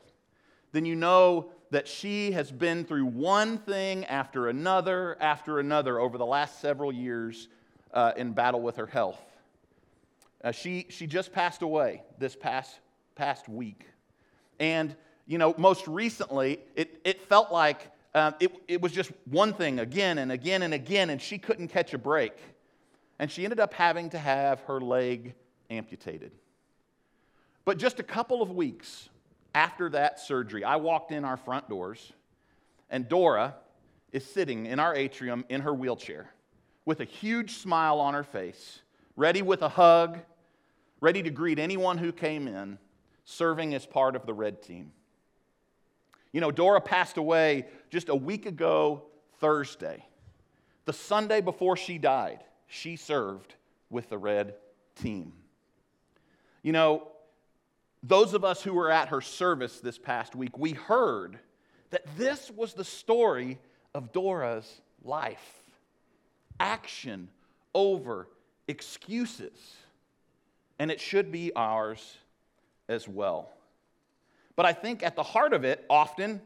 then 0.72 0.86
you 0.86 0.96
know 0.96 1.52
that 1.72 1.88
she 1.88 2.32
has 2.32 2.52
been 2.52 2.84
through 2.84 3.06
one 3.06 3.58
thing 3.58 4.06
after 4.06 4.50
another 4.50 5.18
after 5.22 5.60
another 5.60 6.00
over 6.00 6.18
the 6.18 6.26
last 6.26 6.60
several 6.60 6.92
years 6.92 7.48
uh, 7.94 8.12
in 8.16 8.34
battle 8.34 8.62
with 8.62 8.76
her 8.78 8.86
health. 8.86 9.20
Uh, 10.44 10.52
she, 10.52 10.88
she 10.90 11.08
just 11.08 11.32
passed 11.32 11.62
away 11.62 12.04
this 12.18 12.36
past, 12.36 12.80
past 13.16 13.48
week. 13.48 13.86
And, 14.60 14.96
you 15.28 15.38
know, 15.38 15.54
most 15.58 15.88
recently, 15.88 16.60
it, 16.76 17.00
it 17.04 17.22
felt 17.22 17.52
like 17.52 17.92
uh, 18.14 18.32
it, 18.40 18.52
it 18.68 18.82
was 18.82 18.92
just 18.92 19.12
one 19.26 19.54
thing 19.54 19.80
again 19.80 20.18
and 20.18 20.32
again 20.32 20.64
and 20.64 20.74
again, 20.74 21.10
and 21.10 21.22
she 21.22 21.38
couldn't 21.38 21.68
catch 21.68 21.94
a 21.94 21.98
break. 21.98 22.34
And 23.20 23.30
she 23.30 23.44
ended 23.44 23.60
up 23.60 23.74
having 23.74 24.10
to 24.12 24.18
have 24.18 24.62
her 24.62 24.82
leg 24.82 25.36
amputated. 25.70 26.32
But 27.64 27.78
just 27.78 28.00
a 28.00 28.04
couple 28.04 28.42
of 28.42 28.50
weeks 28.50 29.10
after 29.54 29.90
that 29.90 30.20
surgery, 30.20 30.64
I 30.64 30.78
walked 30.78 31.12
in 31.12 31.26
our 31.26 31.38
front 31.38 31.70
doors, 31.70 32.14
and 32.90 33.08
Dora 33.08 33.56
is 34.12 34.26
sitting 34.26 34.66
in 34.66 34.80
our 34.80 34.96
atrium 34.96 35.46
in 35.50 35.62
her 35.62 35.74
wheelchair 35.74 36.30
with 36.86 37.00
a 37.00 37.06
huge 37.06 37.54
smile 37.54 38.00
on 38.00 38.14
her 38.14 38.24
face, 38.24 38.82
ready 39.16 39.42
with 39.42 39.62
a 39.62 39.70
hug, 39.70 40.20
ready 41.00 41.22
to 41.24 41.30
greet 41.30 41.60
anyone 41.60 41.98
who 41.98 42.12
came 42.12 42.48
in, 42.48 42.78
serving 43.26 43.74
as 43.74 43.86
part 43.86 44.16
of 44.16 44.26
the 44.26 44.34
red 44.34 44.62
team. 44.62 44.92
You 46.32 46.42
know, 46.42 46.52
Dora 46.52 46.82
passed 46.82 47.18
away 47.18 47.68
just 47.90 48.10
a 48.10 48.16
week 48.16 48.46
ago, 48.46 49.04
Thursday. 49.40 50.06
The 50.86 50.94
Sunday 50.94 51.42
before 51.42 51.78
she 51.78 51.98
died, 51.98 52.44
she 52.68 52.96
served 52.96 53.56
with 53.90 54.10
the 54.10 54.18
red 54.18 54.56
team. 54.96 55.34
You 56.64 56.72
know, 56.72 57.08
those 58.04 58.34
of 58.34 58.44
us 58.44 58.62
who 58.62 58.74
were 58.74 58.92
at 58.92 59.10
her 59.10 59.22
service 59.22 59.80
this 59.80 59.98
past 59.98 60.36
week, 60.36 60.58
we 60.58 60.72
heard 60.72 61.40
that 61.92 62.04
this 62.18 62.50
was 62.50 62.74
the 62.74 62.84
story 62.84 63.60
of 63.94 64.12
Dora's 64.12 64.82
life 65.04 65.62
action 66.60 67.28
over 67.74 68.28
excuses. 68.68 69.76
And 70.80 70.90
it 70.90 71.00
should 71.00 71.32
be 71.32 71.52
ours 71.56 72.18
as 72.88 73.08
well. 73.08 73.50
But 74.56 74.66
I 74.66 74.74
think 74.74 75.04
at 75.04 75.16
the 75.16 75.24
heart 75.24 75.54
of 75.54 75.64
it, 75.64 75.86
often, 75.90 76.42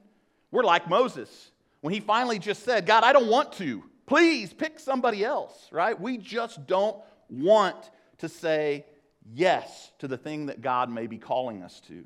we're 0.52 0.64
like 0.64 0.90
Moses. 0.90 1.52
When 1.82 1.94
he 1.94 2.00
finally 2.00 2.40
just 2.40 2.64
said, 2.64 2.86
God, 2.86 3.04
I 3.04 3.14
don't 3.14 3.28
want 3.28 3.54
to. 3.54 3.84
Please 4.06 4.54
pick 4.54 4.80
somebody 4.80 5.24
else, 5.24 5.68
right? 5.72 6.00
We 6.00 6.18
just 6.18 6.66
don't 6.68 6.98
want 7.30 7.92
to 8.20 8.30
say 8.30 8.86
yes 9.34 9.92
to 10.00 10.08
the 10.08 10.18
thing 10.18 10.48
that 10.48 10.62
God 10.62 10.90
may 10.90 11.08
be 11.08 11.18
calling 11.18 11.64
us 11.64 11.80
to. 11.88 12.06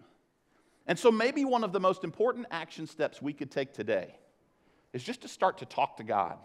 And 0.87 0.97
so, 0.97 1.11
maybe 1.11 1.45
one 1.45 1.63
of 1.63 1.71
the 1.71 1.79
most 1.79 2.03
important 2.03 2.47
action 2.49 2.87
steps 2.87 3.21
we 3.21 3.33
could 3.33 3.51
take 3.51 3.73
today 3.73 4.15
is 4.93 5.03
just 5.03 5.21
to 5.21 5.27
start 5.27 5.59
to 5.59 5.65
talk 5.65 5.97
to 5.97 6.03
God, 6.03 6.37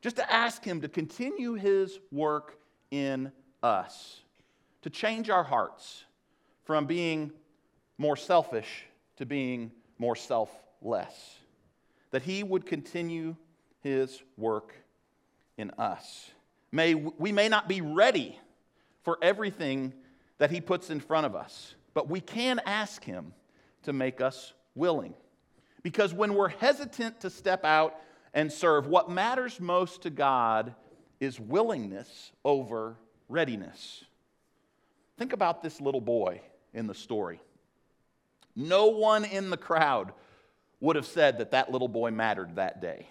just 0.00 0.16
to 0.16 0.32
ask 0.32 0.64
Him 0.64 0.80
to 0.80 0.88
continue 0.88 1.54
His 1.54 1.98
work 2.10 2.58
in 2.90 3.30
us, 3.62 4.20
to 4.82 4.90
change 4.90 5.30
our 5.30 5.44
hearts 5.44 6.04
from 6.64 6.86
being 6.86 7.32
more 8.00 8.16
selfish 8.16 8.86
to 9.20 9.26
being 9.26 9.70
more 9.98 10.16
selfless, 10.16 11.36
that 12.10 12.22
He 12.22 12.42
would 12.42 12.64
continue 12.64 13.36
His 13.82 14.22
work 14.38 14.72
in 15.58 15.70
us. 15.72 16.30
May, 16.72 16.94
we 16.94 17.30
may 17.30 17.50
not 17.50 17.68
be 17.68 17.82
ready 17.82 18.38
for 19.02 19.18
everything 19.22 19.92
that 20.38 20.50
He 20.50 20.60
puts 20.60 20.90
in 20.90 21.00
front 21.00 21.26
of 21.26 21.34
us, 21.34 21.74
but 21.94 22.08
we 22.08 22.20
can 22.20 22.60
ask 22.66 23.04
Him 23.04 23.32
to 23.82 23.92
make 23.92 24.20
us 24.20 24.52
willing. 24.74 25.14
Because 25.82 26.12
when 26.12 26.34
we're 26.34 26.48
hesitant 26.48 27.20
to 27.20 27.30
step 27.30 27.64
out 27.64 27.96
and 28.34 28.52
serve, 28.52 28.86
what 28.86 29.10
matters 29.10 29.60
most 29.60 30.02
to 30.02 30.10
God 30.10 30.74
is 31.20 31.40
willingness 31.40 32.32
over 32.44 32.96
readiness. 33.28 34.04
Think 35.18 35.32
about 35.32 35.62
this 35.62 35.80
little 35.80 36.00
boy 36.00 36.40
in 36.72 36.86
the 36.86 36.94
story. 36.94 37.40
No 38.56 38.86
one 38.86 39.24
in 39.24 39.50
the 39.50 39.56
crowd 39.56 40.12
would 40.80 40.96
have 40.96 41.06
said 41.06 41.38
that 41.38 41.50
that 41.50 41.70
little 41.70 41.88
boy 41.88 42.10
mattered 42.10 42.56
that 42.56 42.80
day. 42.80 43.06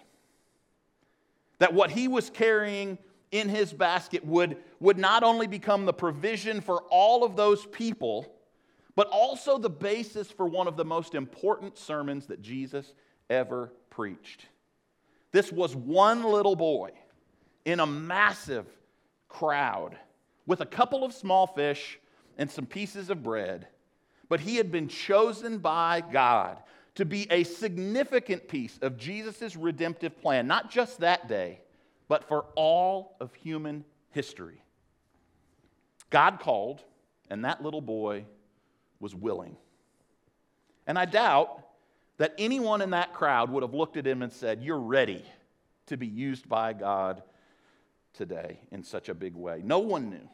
That 1.58 1.72
what 1.72 1.90
he 1.90 2.08
was 2.08 2.30
carrying 2.30 2.98
in 3.32 3.48
his 3.48 3.72
basket 3.72 4.24
would, 4.24 4.56
would 4.80 4.98
not 4.98 5.22
only 5.22 5.46
become 5.46 5.84
the 5.84 5.92
provision 5.92 6.60
for 6.60 6.82
all 6.90 7.24
of 7.24 7.36
those 7.36 7.64
people, 7.66 8.32
but 8.96 9.08
also 9.08 9.56
the 9.56 9.70
basis 9.70 10.30
for 10.30 10.46
one 10.46 10.66
of 10.66 10.76
the 10.76 10.84
most 10.84 11.14
important 11.14 11.78
sermons 11.78 12.26
that 12.26 12.42
Jesus 12.42 12.92
ever 13.28 13.72
preached. 13.88 14.46
This 15.32 15.52
was 15.52 15.76
one 15.76 16.24
little 16.24 16.56
boy 16.56 16.90
in 17.64 17.78
a 17.78 17.86
massive 17.86 18.66
crowd 19.28 19.96
with 20.46 20.60
a 20.60 20.66
couple 20.66 21.04
of 21.04 21.12
small 21.12 21.46
fish 21.46 22.00
and 22.36 22.50
some 22.50 22.66
pieces 22.66 23.10
of 23.10 23.22
bread, 23.22 23.68
but 24.28 24.40
he 24.40 24.56
had 24.56 24.72
been 24.72 24.88
chosen 24.88 25.58
by 25.58 26.00
God 26.00 26.58
to 26.96 27.04
be 27.04 27.30
a 27.30 27.44
significant 27.44 28.48
piece 28.48 28.76
of 28.82 28.96
Jesus' 28.96 29.54
redemptive 29.54 30.20
plan, 30.20 30.48
not 30.48 30.70
just 30.70 30.98
that 31.00 31.28
day 31.28 31.60
but 32.10 32.24
for 32.26 32.46
all 32.56 33.16
of 33.20 33.32
human 33.34 33.84
history. 34.10 34.60
God 36.10 36.40
called, 36.40 36.82
and 37.30 37.44
that 37.44 37.62
little 37.62 37.80
boy 37.80 38.24
was 38.98 39.14
willing. 39.14 39.56
And 40.88 40.98
I 40.98 41.04
doubt 41.04 41.64
that 42.16 42.34
anyone 42.36 42.82
in 42.82 42.90
that 42.90 43.14
crowd 43.14 43.48
would 43.50 43.62
have 43.62 43.74
looked 43.74 43.96
at 43.96 44.08
him 44.08 44.22
and 44.22 44.32
said, 44.32 44.60
You're 44.60 44.80
ready 44.80 45.24
to 45.86 45.96
be 45.96 46.08
used 46.08 46.48
by 46.48 46.72
God 46.72 47.22
today 48.12 48.58
in 48.72 48.82
such 48.82 49.08
a 49.08 49.14
big 49.14 49.36
way. 49.36 49.62
No 49.64 49.78
one 49.78 50.10
knew 50.10 50.28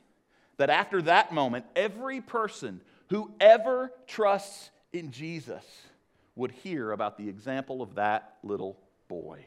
that 0.57 0.71
after 0.71 1.03
that 1.03 1.35
moment, 1.35 1.67
every 1.77 2.23
person 2.23 2.81
who 3.11 3.35
ever 3.39 3.93
trusts 4.07 4.71
in 4.95 5.11
Jesus 5.11 5.65
would 6.37 6.53
hear 6.53 6.93
about 6.93 7.19
the 7.19 7.29
example 7.29 7.83
of 7.83 7.97
that 7.97 8.39
little 8.43 8.79
boy. 9.09 9.45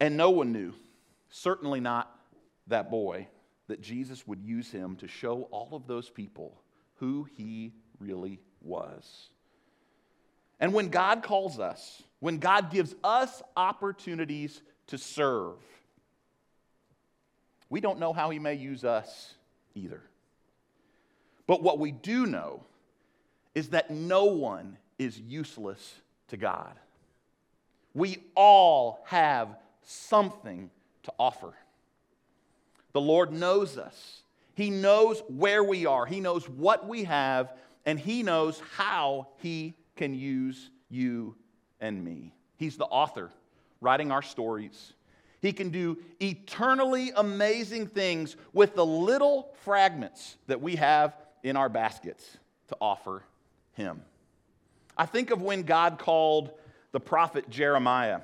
And 0.00 0.16
no 0.16 0.30
one 0.30 0.52
knew, 0.52 0.72
certainly 1.28 1.78
not 1.78 2.10
that 2.66 2.90
boy, 2.90 3.28
that 3.68 3.82
Jesus 3.82 4.26
would 4.26 4.42
use 4.42 4.70
him 4.70 4.96
to 4.96 5.06
show 5.06 5.42
all 5.50 5.68
of 5.72 5.86
those 5.86 6.08
people 6.08 6.60
who 6.96 7.28
he 7.36 7.72
really 7.98 8.40
was. 8.62 9.28
And 10.58 10.74
when 10.74 10.88
God 10.88 11.22
calls 11.22 11.58
us, 11.58 12.02
when 12.18 12.38
God 12.38 12.70
gives 12.70 12.94
us 13.04 13.42
opportunities 13.56 14.60
to 14.88 14.98
serve, 14.98 15.56
we 17.68 17.80
don't 17.80 17.98
know 18.00 18.12
how 18.12 18.30
he 18.30 18.38
may 18.38 18.54
use 18.54 18.84
us 18.84 19.34
either. 19.74 20.02
But 21.46 21.62
what 21.62 21.78
we 21.78 21.92
do 21.92 22.26
know 22.26 22.64
is 23.54 23.68
that 23.68 23.90
no 23.90 24.24
one 24.26 24.76
is 24.98 25.18
useless 25.18 25.94
to 26.28 26.36
God. 26.36 26.74
We 27.94 28.18
all 28.34 29.02
have 29.06 29.56
something 29.90 30.70
to 31.02 31.12
offer. 31.18 31.52
The 32.92 33.00
Lord 33.00 33.32
knows 33.32 33.76
us. 33.76 34.22
He 34.54 34.70
knows 34.70 35.22
where 35.28 35.64
we 35.64 35.86
are, 35.86 36.06
He 36.06 36.20
knows 36.20 36.48
what 36.48 36.86
we 36.86 37.04
have, 37.04 37.52
and 37.86 37.98
He 37.98 38.22
knows 38.22 38.60
how 38.76 39.28
He 39.38 39.74
can 39.96 40.14
use 40.14 40.70
you 40.88 41.34
and 41.80 42.04
me. 42.04 42.34
He's 42.56 42.76
the 42.76 42.84
author 42.84 43.30
writing 43.80 44.10
our 44.10 44.22
stories. 44.22 44.92
He 45.40 45.52
can 45.52 45.70
do 45.70 45.96
eternally 46.20 47.12
amazing 47.16 47.86
things 47.86 48.36
with 48.52 48.74
the 48.74 48.84
little 48.84 49.54
fragments 49.62 50.36
that 50.46 50.60
we 50.60 50.76
have 50.76 51.16
in 51.42 51.56
our 51.56 51.70
baskets 51.70 52.36
to 52.68 52.76
offer 52.80 53.24
Him. 53.72 54.02
I 54.96 55.06
think 55.06 55.30
of 55.30 55.40
when 55.40 55.62
God 55.62 55.98
called 55.98 56.50
the 56.92 57.00
prophet 57.00 57.48
Jeremiah 57.48 58.20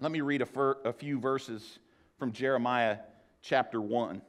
let 0.00 0.10
me 0.10 0.20
read 0.20 0.42
a, 0.42 0.46
fir- 0.46 0.78
a 0.84 0.92
few 0.92 1.18
verses 1.18 1.78
from 2.18 2.32
Jeremiah 2.32 2.98
chapter 3.42 3.80
1. 3.80 4.20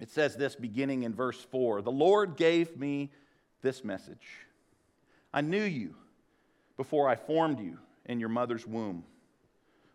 It 0.00 0.10
says 0.10 0.36
this 0.36 0.54
beginning 0.54 1.02
in 1.02 1.12
verse 1.12 1.40
4 1.50 1.82
The 1.82 1.90
Lord 1.90 2.36
gave 2.36 2.76
me 2.76 3.10
this 3.62 3.84
message 3.84 4.26
I 5.32 5.40
knew 5.40 5.62
you 5.62 5.94
before 6.76 7.08
I 7.08 7.16
formed 7.16 7.60
you 7.60 7.78
in 8.06 8.20
your 8.20 8.28
mother's 8.28 8.66
womb. 8.66 9.04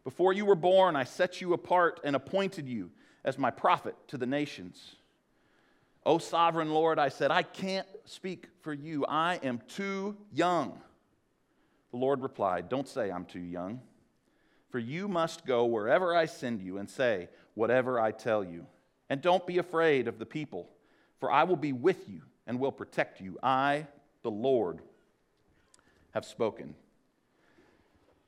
Before 0.04 0.34
you 0.34 0.46
were 0.46 0.56
born, 0.56 0.96
I 0.96 1.04
set 1.04 1.42
you 1.42 1.54
apart 1.54 2.00
and 2.04 2.16
appointed 2.16 2.70
you 2.70 2.92
as 3.24 3.40
my 3.40 3.50
prophet 3.50 3.96
to 4.10 4.18
the 4.18 4.28
nations. 4.28 4.96
O 6.06 6.20
sovereign 6.20 6.72
Lord, 6.72 7.00
I 7.00 7.10
said, 7.10 7.32
I 7.32 7.42
can't 7.42 7.88
speak 8.04 8.48
for 8.62 8.72
you. 8.72 9.04
I 9.08 9.40
am 9.42 9.62
too 9.68 10.16
young. 10.32 10.80
The 11.90 11.98
Lord 11.98 12.22
replied, 12.22 12.70
Don't 12.70 12.88
say 12.88 13.10
I'm 13.10 13.26
too 13.26 13.40
young 13.40 13.82
for 14.70 14.80
you 14.80 15.08
must 15.08 15.46
go 15.46 15.66
wherever 15.66 16.16
I 16.16 16.26
send 16.26 16.62
you 16.62 16.78
and 16.78 16.90
say 16.90 17.30
whatever 17.54 18.00
I 18.00 18.12
tell 18.12 18.44
you. 18.44 18.66
And 19.10 19.22
don't 19.22 19.46
be 19.46 19.58
afraid 19.58 20.08
of 20.08 20.20
the 20.20 20.26
people, 20.26 20.70
for 21.20 21.32
I 21.32 21.44
will 21.44 21.56
be 21.56 21.74
with 21.74 22.10
you 22.10 22.22
and 22.48 22.60
will 22.60 22.72
protect 22.72 23.22
you. 23.22 23.38
I, 23.42 23.88
the 24.24 24.32
Lord, 24.32 24.82
have 26.12 26.26
spoken. 26.26 26.76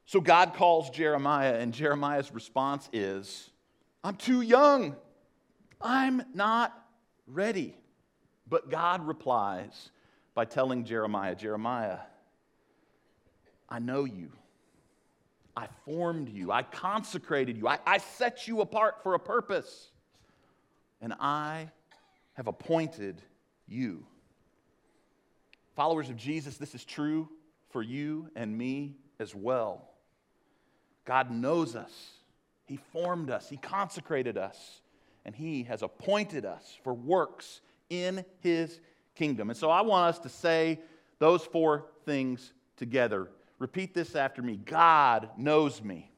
So 0.06 0.22
God 0.22 0.54
calls 0.54 0.90
Jeremiah, 0.90 1.56
and 1.56 1.74
Jeremiah's 1.74 2.34
response 2.34 2.88
is, 2.94 3.50
I'm 4.04 4.16
too 4.16 4.42
young. 4.42 4.96
I'm 5.82 6.22
not 6.34 6.74
ready. 7.28 7.76
But 8.50 8.70
God 8.70 9.06
replies 9.06 9.90
by 10.34 10.46
telling 10.46 10.86
Jeremiah, 10.86 11.36
Jeremiah, 11.36 11.98
I 13.68 13.80
know 13.80 14.06
you. 14.06 14.32
I 15.58 15.68
formed 15.86 16.30
you. 16.30 16.52
I 16.52 16.62
consecrated 16.62 17.58
you. 17.58 17.68
I, 17.68 17.80
I 17.84 17.98
set 17.98 18.48
you 18.48 18.62
apart 18.62 19.02
for 19.02 19.16
a 19.16 19.20
purpose. 19.20 19.90
And 21.02 21.14
I 21.20 21.72
have 22.34 22.46
appointed 22.46 23.24
you. 23.68 24.06
Followers 25.76 26.12
of 26.12 26.16
Jesus, 26.16 26.58
this 26.58 26.76
is 26.76 26.86
true 26.86 27.28
for 27.72 27.82
you 27.82 28.30
and 28.36 28.56
me 28.56 28.98
as 29.20 29.34
well. 29.34 29.90
God 31.06 31.32
knows 31.32 31.76
us, 31.76 32.12
He 32.68 32.78
formed 32.92 33.32
us, 33.32 33.50
He 33.50 33.58
consecrated 33.58 34.38
us, 34.38 34.82
and 35.26 35.36
He 35.36 35.64
has 35.64 35.82
appointed 35.82 36.46
us 36.46 36.78
for 36.84 36.94
works 36.94 37.62
in 37.90 38.24
His 38.42 38.80
kingdom. 39.16 39.50
And 39.50 39.58
so 39.58 39.72
I 39.72 39.82
want 39.82 40.14
us 40.16 40.20
to 40.20 40.30
say 40.30 40.80
those 41.18 41.44
four 41.44 41.86
things 42.06 42.54
together. 42.76 43.30
Repeat 43.60 43.94
this 43.94 44.16
after 44.16 44.42
me 44.42 44.58
God 44.58 45.30
knows 45.38 45.82
me, 45.82 46.12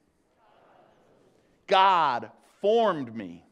God 1.68 2.32
formed 2.62 3.16
me, 3.16 3.46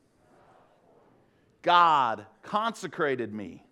God 1.62 2.25
consecrated 2.41 3.34
me, 3.34 3.63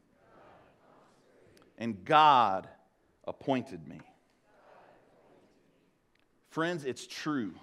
and 1.78 2.04
God 2.06 2.68
appointed 3.26 3.88
me. 3.88 4.00
Friends, 6.50 6.86
it's 6.86 7.06
true, 7.06 7.54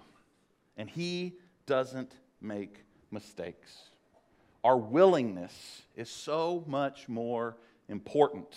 and 0.77 0.87
He 0.87 1.37
doesn't 1.65 2.13
make 2.39 2.83
mistakes. 3.09 3.89
Our 4.63 4.77
willingness 4.77 5.81
is 5.95 6.09
so 6.09 6.63
much 6.67 7.09
more 7.09 7.57
important 7.89 8.55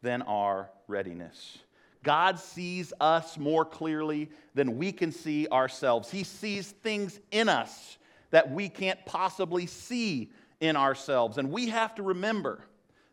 than 0.00 0.22
our 0.22 0.70
readiness. 0.86 1.58
God 2.02 2.38
sees 2.38 2.92
us 3.00 3.38
more 3.38 3.64
clearly 3.64 4.30
than 4.54 4.78
we 4.78 4.92
can 4.92 5.12
see 5.12 5.48
ourselves. 5.48 6.10
He 6.10 6.24
sees 6.24 6.70
things 6.70 7.18
in 7.30 7.48
us 7.48 7.98
that 8.30 8.50
we 8.50 8.68
can't 8.68 9.04
possibly 9.06 9.66
see 9.66 10.30
in 10.60 10.76
ourselves. 10.76 11.38
And 11.38 11.50
we 11.50 11.68
have 11.68 11.94
to 11.96 12.02
remember 12.02 12.60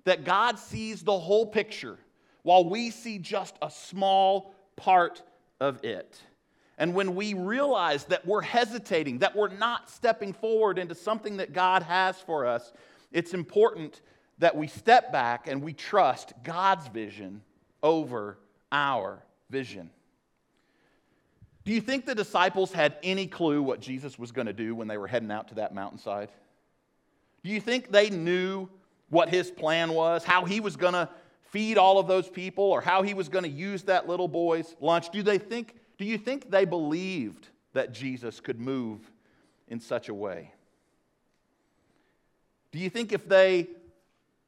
that 0.04 0.24
God 0.24 0.60
sees 0.60 1.01
the 1.01 1.18
whole 1.18 1.46
picture 1.46 1.98
while 2.44 2.68
we 2.70 2.92
see 2.92 3.18
just 3.18 3.56
a 3.62 3.72
small 3.72 4.54
part 4.75 5.24
of 5.60 5.84
it. 5.84 6.20
And 6.77 6.94
when 6.94 7.15
we 7.15 7.34
realize 7.34 8.06
that 8.06 8.25
we're 8.25 8.42
hesitating, 8.42 9.20
that 9.20 9.36
we're 9.36 9.48
not 9.48 9.89
stepping 9.89 10.34
forward 10.34 10.77
into 10.77 10.94
something 10.94 11.38
that 11.38 11.54
God 11.54 11.84
has 11.84 12.18
for 12.18 12.46
us, 12.46 12.74
it's 13.12 13.34
important 13.34 14.01
that 14.39 14.56
we 14.56 14.68
step 14.68 15.12
back 15.12 15.48
and 15.48 15.62
we 15.62 15.74
trust 15.74 16.34
God's 16.44 16.88
vision 16.89 17.42
over 17.82 18.38
our 18.75 19.24
vision. 19.50 19.89
Do 21.63 21.72
you 21.72 21.79
think 21.79 22.05
the 22.05 22.13
disciples 22.13 22.74
had 22.74 22.98
any 23.01 23.25
clue 23.25 23.63
what 23.63 23.79
Jesus 23.79 24.20
was 24.20 24.34
going 24.34 24.48
to 24.48 24.53
do 24.53 24.75
when 24.75 24.89
they 24.89 24.98
were 24.98 25.08
heading 25.08 25.32
out 25.32 25.48
to 25.48 25.55
that 25.55 25.74
mountainside? 25.74 26.29
Do 27.44 27.50
you 27.50 27.62
think 27.62 27.89
they 27.89 28.10
knew 28.10 28.67
what 29.09 29.29
his 29.29 29.50
plan 29.50 29.94
was, 29.94 30.25
how 30.25 30.44
he 30.44 30.59
was 30.59 30.75
going 30.75 30.94
to 30.94 31.09
feed 31.51 31.77
all 31.77 32.00
of 32.00 32.07
those 32.07 32.27
people, 32.27 32.66
or 32.66 32.81
how 32.81 33.01
he 33.01 33.14
was 33.14 33.29
going 33.29 33.46
to 33.46 33.50
use 33.50 33.83
that 33.83 34.09
little 34.09 34.27
boy's 34.27 34.75
lunch? 34.81 35.09
Do 35.09 35.24
they 35.24 35.38
think 35.38 35.75
do 35.98 36.03
you 36.03 36.18
think 36.18 36.51
they 36.51 36.66
believed 36.66 37.48
that 37.72 37.94
Jesus 37.94 38.42
could 38.42 38.59
move 38.59 39.00
in 39.70 39.79
such 39.79 40.09
a 40.09 40.14
way? 40.14 40.51
Do 42.74 42.79
you 42.79 42.90
think 42.90 43.14
if 43.14 43.29
they 43.29 43.70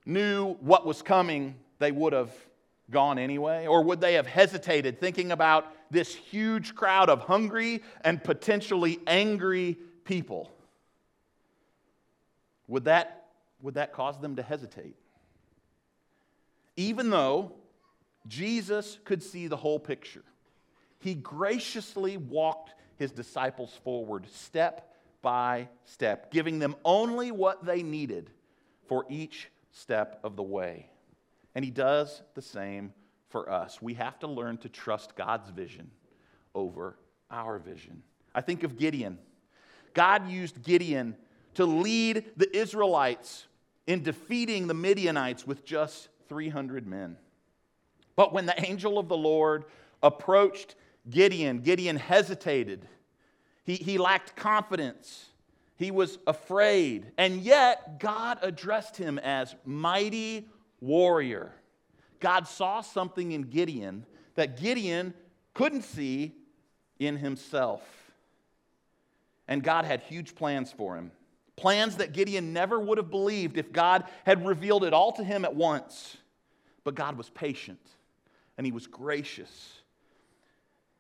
knew 0.06 0.56
what 0.56 0.86
was 0.86 1.02
coming, 1.02 1.56
they 1.80 1.94
would 1.94 2.12
have 2.12 2.32
gone 2.90 3.20
anyway? 3.20 3.68
Or 3.68 3.84
would 3.84 4.02
they 4.02 4.14
have 4.14 4.28
hesitated 4.28 5.00
thinking 5.00 5.32
about 5.32 5.72
this 5.92 6.14
huge 6.14 6.76
crowd 6.76 7.10
of 7.10 7.22
hungry 7.22 7.84
and 8.02 8.24
potentially 8.24 9.00
angry 9.08 9.78
people? 10.06 10.52
Would 12.68 12.86
that, 12.86 13.28
would 13.62 13.76
that 13.76 13.94
cause 13.94 14.20
them 14.20 14.36
to 14.36 14.44
hesitate? 14.44 14.96
Even 16.76 17.10
though 17.10 17.54
Jesus 18.28 19.00
could 19.06 19.24
see 19.24 19.48
the 19.48 19.58
whole 19.58 19.80
picture, 19.80 20.24
he 21.00 21.16
graciously 21.16 22.18
walked 22.18 22.74
his 22.98 23.12
disciples 23.12 23.74
forward 23.84 24.28
step 24.32 24.94
by 25.22 25.70
step, 25.86 26.32
giving 26.32 26.60
them 26.60 26.76
only 26.84 27.32
what 27.32 27.66
they 27.66 27.84
needed 27.84 28.30
for 28.88 29.06
each 29.10 29.50
step 29.72 30.20
of 30.24 30.36
the 30.36 30.44
way. 30.44 30.90
And 31.58 31.66
he 31.66 31.72
does 31.72 32.22
the 32.36 32.42
same 32.44 32.94
for 33.30 33.52
us. 33.52 33.82
We 33.82 33.96
have 33.96 34.20
to 34.20 34.28
learn 34.28 34.58
to 34.60 34.70
trust 34.70 35.16
God's 35.16 35.50
vision 35.50 35.90
over 36.54 37.00
our 37.32 37.58
vision. 37.58 38.04
I 38.36 38.42
think 38.42 38.62
of 38.62 38.78
Gideon. 38.78 39.18
God 39.96 40.30
used 40.30 40.62
Gideon 40.62 41.16
to 41.56 41.66
lead 41.66 42.26
the 42.38 42.56
Israelites 42.56 43.48
in 43.88 44.04
defeating 44.04 44.68
the 44.68 44.76
Midianites 44.76 45.48
with 45.48 45.66
just 45.66 46.10
300 46.30 46.86
men. 46.86 47.18
But 48.16 48.34
when 48.34 48.46
the 48.46 48.64
angel 48.64 49.00
of 49.00 49.08
the 49.08 49.18
Lord 49.18 49.66
approached 50.04 50.76
Gideon, 51.10 51.62
Gideon 51.62 51.96
hesitated. 51.96 52.88
He, 53.64 53.78
he 53.78 53.98
lacked 53.98 54.36
confidence. 54.36 55.26
He 55.76 55.90
was 55.90 56.20
afraid. 56.28 57.14
And 57.18 57.42
yet, 57.42 58.00
God 58.00 58.38
addressed 58.44 58.96
him 58.96 59.18
as 59.18 59.56
mighty 59.66 60.50
warrior. 60.82 61.52
God 62.20 62.48
saw 62.48 62.82
something 62.82 63.32
in 63.32 63.44
Gideon 63.44 64.06
that 64.36 64.60
Gideon 64.60 65.14
couldn't 65.54 65.84
see 65.84 66.34
in 67.00 67.18
himself. 67.18 67.82
And 69.48 69.64
God 69.64 69.86
had 69.86 70.02
huge 70.02 70.36
plans 70.36 70.72
for 70.72 70.96
him. 70.96 71.12
Plans 71.56 71.98
that 71.98 72.14
Gideon 72.14 72.54
never 72.54 72.80
would 72.80 72.98
have 72.98 73.10
believed 73.10 73.58
if 73.58 73.72
God 73.72 74.04
had 74.26 74.46
revealed 74.46 74.84
it 74.84 74.94
all 74.94 75.12
to 75.14 75.24
him 75.24 75.46
at 75.46 75.56
once. 75.56 76.18
But 76.84 76.96
God 76.96 77.18
was 77.18 77.30
patient 77.30 77.80
and 78.58 78.66
he 78.66 78.72
was 78.72 78.88
gracious 78.88 79.82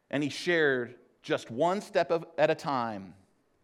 and 0.09 0.23
he 0.23 0.29
shared 0.29 0.95
just 1.21 1.51
one 1.51 1.81
step 1.81 2.11
of, 2.11 2.25
at 2.37 2.49
a 2.49 2.55
time 2.55 3.13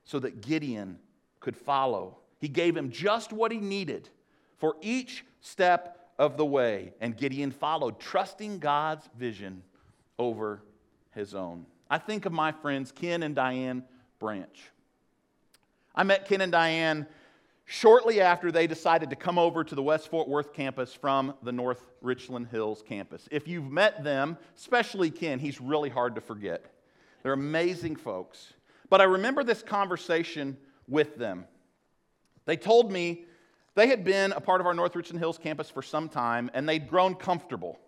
so 0.04 0.20
that 0.20 0.42
Gideon 0.42 1.00
could 1.40 1.56
follow. 1.56 2.18
He 2.40 2.50
gave 2.50 2.76
him 2.76 2.92
just 2.92 3.32
what 3.32 3.52
he 3.52 3.58
needed 3.58 4.10
for 4.58 4.76
each 4.82 5.26
step 5.40 6.03
of 6.18 6.38
the 6.38 6.46
way, 6.46 6.94
and 7.02 7.18
Gideon 7.18 7.52
followed, 7.52 8.00
trusting 8.00 8.60
God's 8.60 9.08
vision 9.18 9.64
over 10.20 10.62
his 11.12 11.34
own. 11.34 11.66
I 11.90 11.98
think 11.98 12.26
of 12.26 12.32
my 12.32 12.52
friends 12.52 12.92
Ken 12.92 13.24
and 13.24 13.36
Diane 13.36 13.84
Branch. 14.20 14.60
I 15.96 16.04
met 16.04 16.28
Ken 16.28 16.42
and 16.42 16.52
Diane 16.52 17.08
shortly 17.66 18.20
after 18.20 18.52
they 18.52 18.68
decided 18.68 19.10
to 19.10 19.16
come 19.16 19.38
over 19.38 19.64
to 19.64 19.76
the 19.76 19.84
West 19.84 20.10
Fort 20.10 20.28
Worth 20.28 20.54
campus 20.54 20.94
from 20.94 21.34
the 21.44 21.52
North 21.52 21.88
Richland 22.02 22.48
Hills 22.48 22.84
campus. 22.88 23.28
If 23.32 23.48
you've 23.48 23.72
met 23.72 24.04
them, 24.04 24.38
especially 24.58 25.12
Ken, 25.12 25.40
he's 25.40 25.62
really 25.62 25.90
hard 25.90 26.16
to 26.16 26.22
forget. 26.22 26.66
They're 27.22 27.34
amazing 27.34 27.96
folks. 27.96 28.54
But 28.90 29.02
I 29.02 29.06
remember 29.06 29.44
this 29.44 29.64
conversation 29.64 30.58
with 30.88 31.16
them. 31.18 31.46
They 32.46 32.58
told 32.58 32.92
me 32.92 33.26
they 33.76 33.88
had 33.88 34.04
been 34.04 34.32
a 34.34 34.42
part 34.42 34.62
of 34.62 34.68
our 34.68 34.74
North 34.74 34.96
Richland 34.96 35.20
Hills 35.20 35.38
campus 35.38 35.70
for 35.70 35.82
some 35.82 36.10
time 36.10 36.52
and 36.54 36.68
they'd 36.68 36.88
grown 36.88 37.16
comfortable. 37.16 37.80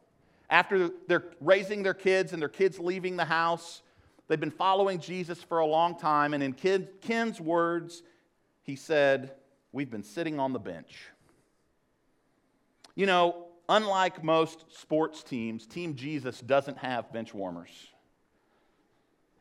After 0.50 0.89
they're 1.08 1.26
raising 1.41 1.84
their 1.84 1.93
kids 1.93 2.34
and 2.34 2.41
their 2.41 2.50
kids 2.50 2.80
leaving 2.80 3.17
the 3.17 3.26
house, 3.26 3.82
they've 4.28 4.39
been 4.39 4.52
following 4.52 5.00
Jesus 5.00 5.41
for 5.41 5.60
a 5.60 5.65
long 5.65 5.98
time. 5.98 6.34
And 6.34 6.43
in 6.43 6.54
Ken's 7.02 7.39
words, 7.39 8.04
he 8.63 8.76
said, 8.76 9.34
we've 9.71 9.91
been 9.91 10.04
sitting 10.04 10.39
on 10.39 10.54
the 10.54 10.60
bench. 10.60 10.98
You 12.95 13.06
know, 13.06 13.48
unlike 13.69 14.24
most 14.24 14.65
sports 14.69 15.21
teams, 15.21 15.67
Team 15.67 15.95
Jesus 15.95 16.39
doesn't 16.39 16.78
have 16.78 17.12
bench 17.12 17.34
warmers. 17.34 17.69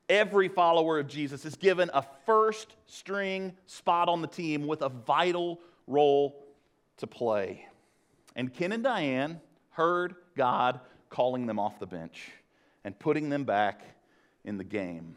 Every 0.08 0.48
follower 0.48 0.98
of 0.98 1.06
Jesus 1.06 1.46
is 1.46 1.54
given 1.54 1.90
a 1.94 2.04
first 2.26 2.74
string 2.86 3.54
spot 3.66 4.08
on 4.08 4.20
the 4.20 4.28
team 4.28 4.66
with 4.66 4.82
a 4.82 4.90
vital 4.90 5.60
role 5.86 6.44
to 6.98 7.06
play. 7.06 7.66
And 8.36 8.52
Ken 8.52 8.72
and 8.72 8.82
Diane 8.82 9.40
heard 9.70 10.14
God 10.36 10.80
calling 11.10 11.46
them 11.46 11.58
off 11.58 11.78
the 11.78 11.86
bench 11.86 12.30
and 12.84 12.98
putting 12.98 13.28
them 13.28 13.44
back 13.44 13.82
in 14.44 14.58
the 14.58 14.64
game. 14.64 15.16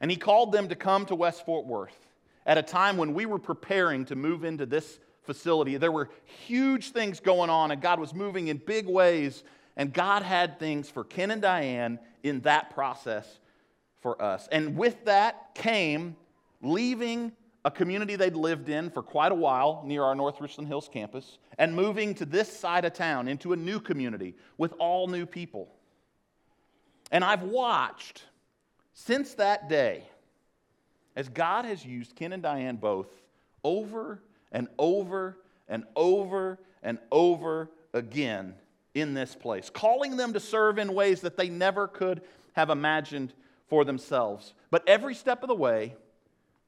And 0.00 0.10
he 0.10 0.16
called 0.16 0.52
them 0.52 0.68
to 0.68 0.74
come 0.74 1.06
to 1.06 1.14
West 1.14 1.44
Fort 1.44 1.66
Worth 1.66 2.06
at 2.46 2.58
a 2.58 2.62
time 2.62 2.96
when 2.96 3.14
we 3.14 3.26
were 3.26 3.38
preparing 3.38 4.04
to 4.06 4.16
move 4.16 4.44
into 4.44 4.66
this 4.66 4.98
facility. 5.22 5.76
There 5.76 5.92
were 5.92 6.10
huge 6.46 6.90
things 6.90 7.20
going 7.20 7.50
on, 7.50 7.70
and 7.70 7.80
God 7.80 8.00
was 8.00 8.14
moving 8.14 8.48
in 8.48 8.56
big 8.56 8.86
ways. 8.86 9.44
And 9.76 9.92
God 9.92 10.22
had 10.22 10.58
things 10.58 10.90
for 10.90 11.04
Ken 11.04 11.30
and 11.30 11.40
Diane 11.40 11.98
in 12.22 12.40
that 12.40 12.70
process 12.74 13.38
for 14.00 14.20
us. 14.20 14.48
And 14.50 14.76
with 14.76 15.04
that 15.04 15.54
came 15.54 16.16
leaving 16.62 17.32
a 17.64 17.70
community 17.70 18.16
they'd 18.16 18.36
lived 18.36 18.68
in 18.68 18.90
for 18.90 19.02
quite 19.02 19.32
a 19.32 19.34
while 19.34 19.82
near 19.84 20.02
our 20.02 20.14
North 20.14 20.40
Richland 20.40 20.68
Hills 20.68 20.88
campus 20.90 21.38
and 21.58 21.74
moving 21.74 22.14
to 22.14 22.24
this 22.24 22.50
side 22.50 22.84
of 22.84 22.94
town 22.94 23.28
into 23.28 23.52
a 23.52 23.56
new 23.56 23.80
community 23.80 24.34
with 24.56 24.72
all 24.78 25.08
new 25.08 25.26
people. 25.26 25.68
And 27.10 27.22
I've 27.22 27.42
watched 27.42 28.24
since 28.94 29.34
that 29.34 29.68
day 29.68 30.04
as 31.16 31.28
God 31.28 31.64
has 31.64 31.84
used 31.84 32.16
Ken 32.16 32.32
and 32.32 32.42
Diane 32.42 32.76
both 32.76 33.08
over 33.62 34.22
and 34.52 34.68
over 34.78 35.38
and 35.68 35.84
over 35.96 36.58
and 36.82 36.98
over 37.12 37.70
again 37.92 38.54
in 38.94 39.14
this 39.14 39.34
place, 39.34 39.70
calling 39.70 40.16
them 40.16 40.32
to 40.32 40.40
serve 40.40 40.78
in 40.78 40.94
ways 40.94 41.20
that 41.20 41.36
they 41.36 41.48
never 41.48 41.86
could 41.86 42.22
have 42.54 42.70
imagined 42.70 43.32
for 43.68 43.84
themselves. 43.84 44.54
But 44.70 44.88
every 44.88 45.14
step 45.14 45.42
of 45.42 45.48
the 45.48 45.54
way, 45.54 45.94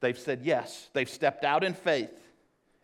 they've 0.03 0.19
said 0.19 0.41
yes. 0.43 0.89
They've 0.93 1.09
stepped 1.09 1.43
out 1.43 1.63
in 1.63 1.73
faith. 1.73 2.11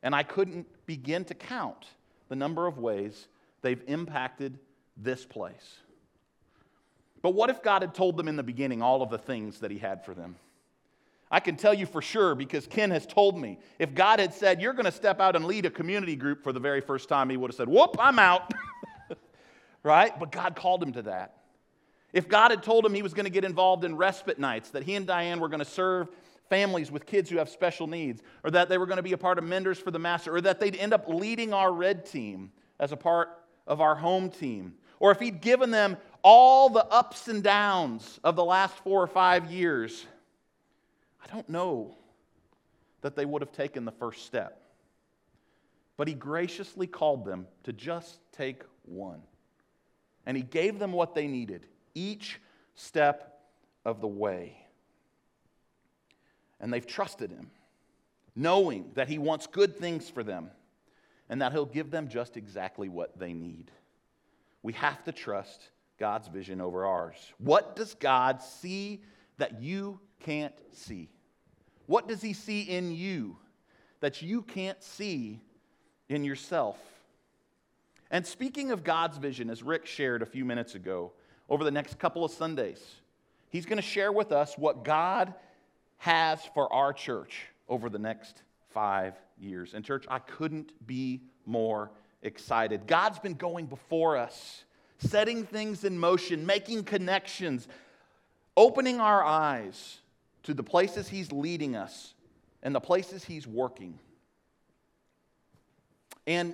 And 0.02 0.16
I 0.16 0.24
couldn't 0.24 0.66
begin 0.86 1.26
to 1.26 1.36
count 1.36 1.86
the 2.30 2.36
number 2.36 2.66
of 2.66 2.78
ways 2.78 3.28
they've 3.62 3.84
impacted 3.88 4.58
this 4.96 5.26
place. 5.26 5.78
But 7.22 7.32
what 7.32 7.50
if 7.50 7.62
God 7.62 7.82
had 7.82 7.94
told 7.94 8.16
them 8.16 8.30
in 8.30 8.38
the 8.38 8.44
beginning 8.44 8.82
all 8.82 9.02
of 9.02 9.10
the 9.10 9.18
things 9.18 9.60
that 9.60 9.70
He 9.70 9.78
had 9.78 10.06
for 10.06 10.14
them? 10.14 10.38
I 11.30 11.42
can 11.42 11.58
tell 11.58 11.74
you 11.74 11.86
for 11.86 12.02
sure 12.02 12.34
because 12.34 12.66
Ken 12.66 12.90
has 12.92 13.06
told 13.06 13.38
me. 13.38 13.60
If 13.78 13.94
God 13.94 14.20
had 14.20 14.34
said, 14.34 14.62
You're 14.62 14.74
going 14.74 14.86
to 14.86 14.92
step 14.92 15.20
out 15.20 15.36
and 15.36 15.46
lead 15.46 15.66
a 15.66 15.70
community 15.70 16.16
group 16.16 16.42
for 16.42 16.54
the 16.54 16.60
very 16.60 16.82
first 16.82 17.10
time, 17.10 17.30
he 17.30 17.38
would 17.38 17.52
have 17.52 17.58
said, 17.58 17.68
Whoop, 17.68 17.98
I'm 18.00 18.18
out. 18.18 18.52
right? 19.84 20.18
But 20.18 20.32
God 20.32 20.56
called 20.56 20.82
him 20.82 20.94
to 20.94 21.02
that. 21.04 21.36
If 22.14 22.28
God 22.28 22.52
had 22.52 22.64
told 22.64 22.86
him 22.86 22.94
he 22.94 23.04
was 23.04 23.14
going 23.14 23.26
to 23.26 23.32
get 23.32 23.44
involved 23.44 23.84
in 23.84 23.96
respite 23.96 24.40
nights, 24.40 24.72
that 24.72 24.84
he 24.84 24.96
and 24.96 25.06
Diane 25.06 25.40
were 25.40 25.50
going 25.50 25.60
to 25.60 25.66
serve 25.66 26.08
families 26.50 26.92
with 26.92 27.06
kids 27.06 27.30
who 27.30 27.38
have 27.38 27.50
special 27.50 27.88
needs, 27.88 28.22
or 28.44 28.52
that 28.52 28.70
they 28.70 28.78
were 28.78 28.86
going 28.86 28.98
to 28.98 29.04
be 29.04 29.14
a 29.14 29.18
part 29.18 29.38
of 29.38 29.44
Menders 29.44 29.80
for 29.80 29.92
the 29.92 30.00
Master, 30.00 30.36
or 30.36 30.42
that 30.42 30.60
they'd 30.60 30.76
end 30.76 30.94
up 30.94 31.06
leading 31.08 31.54
our 31.54 31.72
red 31.72 32.06
team 32.06 32.52
as 32.80 32.92
a 32.92 32.98
part 32.98 33.30
of 33.68 33.82
our 33.82 33.96
home 33.96 34.30
team, 34.30 34.74
or 35.00 35.12
if 35.12 35.20
he'd 35.20 35.42
given 35.42 35.72
them 35.72 35.96
all 36.24 36.70
the 36.70 36.86
ups 36.86 37.28
and 37.28 37.44
downs 37.44 38.20
of 38.24 38.36
the 38.36 38.44
last 38.44 38.76
four 38.80 39.02
or 39.02 39.08
five 39.08 39.52
years, 39.52 40.06
I 41.24 41.28
don't 41.32 41.48
know 41.48 41.96
that 43.02 43.16
they 43.16 43.26
would 43.26 43.42
have 43.42 43.52
taken 43.52 43.86
the 43.86 43.92
first 43.92 44.26
step. 44.26 44.62
But 45.96 46.08
he 46.08 46.14
graciously 46.14 46.88
called 46.88 47.26
them 47.26 47.48
to 47.64 47.74
just 47.74 48.20
take 48.32 48.64
one. 48.84 49.22
And 50.26 50.36
he 50.36 50.44
gave 50.44 50.80
them 50.80 50.92
what 50.94 51.16
they 51.16 51.28
needed 51.28 51.66
each 51.94 52.40
step 52.76 53.42
of 53.86 54.02
the 54.02 54.08
way. 54.08 54.66
And 56.60 56.74
they've 56.74 56.86
trusted 56.86 57.32
him, 57.32 57.52
knowing 58.36 58.91
that 58.95 59.08
he 59.08 59.17
wants 59.17 59.48
good 59.48 59.78
things 59.78 60.10
for 60.10 60.24
them 60.24 60.52
and 61.30 61.41
that 61.41 61.52
he'll 61.52 61.65
give 61.65 61.91
them 61.91 62.10
just 62.10 62.38
exactly 62.38 62.89
what 62.89 63.17
they 63.17 63.34
need. 63.34 63.72
We 64.63 64.74
have 64.74 65.04
to 65.06 65.12
trust 65.12 65.69
God's 66.00 66.28
vision 66.28 66.60
over 66.60 66.86
ours. 66.86 67.15
What 67.38 67.76
does 67.76 67.93
God 67.93 68.41
see 68.41 69.02
that 69.38 69.62
you 69.62 70.00
can't 70.19 70.56
see? 70.72 71.10
What 71.86 72.08
does 72.08 72.22
He 72.22 72.34
see 72.34 72.62
in 72.62 72.91
you 72.91 73.38
that 74.00 74.22
you 74.22 74.41
can't 74.41 74.82
see 74.84 75.41
in 76.08 76.24
yourself? 76.24 76.78
And 78.12 78.26
speaking 78.26 78.72
of 78.72 78.84
God's 78.84 79.17
vision, 79.17 79.50
as 79.50 79.62
Rick 79.62 79.86
shared 79.86 80.22
a 80.22 80.26
few 80.26 80.45
minutes 80.45 80.76
ago, 80.76 81.12
over 81.50 81.63
the 81.63 81.72
next 81.72 82.00
couple 82.00 82.24
of 82.24 82.32
Sundays, 82.32 82.84
he's 83.50 83.65
going 83.65 83.78
to 83.78 83.84
share 83.84 84.12
with 84.12 84.32
us 84.32 84.56
what 84.58 84.84
God 84.84 85.34
has 86.00 86.44
for 86.54 86.72
our 86.74 86.92
church 86.92 87.46
over 87.68 87.90
the 87.90 88.00
next 88.00 88.42
five 88.72 89.14
years. 89.38 89.74
And, 89.74 89.86
church, 89.86 90.06
I 90.10 90.20
couldn't 90.20 90.72
be 90.88 91.22
more 91.46 91.92
excited. 92.22 92.88
God's 92.88 93.20
been 93.20 93.36
going 93.36 93.68
before 93.68 94.18
us 94.18 94.64
setting 94.98 95.46
things 95.46 95.84
in 95.84 95.98
motion, 95.98 96.46
making 96.46 96.84
connections, 96.84 97.68
opening 98.58 99.00
our 99.00 99.24
eyes 99.24 100.00
to 100.44 100.54
the 100.54 100.64
places 100.64 101.08
He's 101.08 101.32
leading 101.32 101.76
us 101.76 102.14
and 102.62 102.76
the 102.76 102.82
places 102.82 103.24
He's 103.24 103.48
working. 103.48 103.98
And 106.28 106.54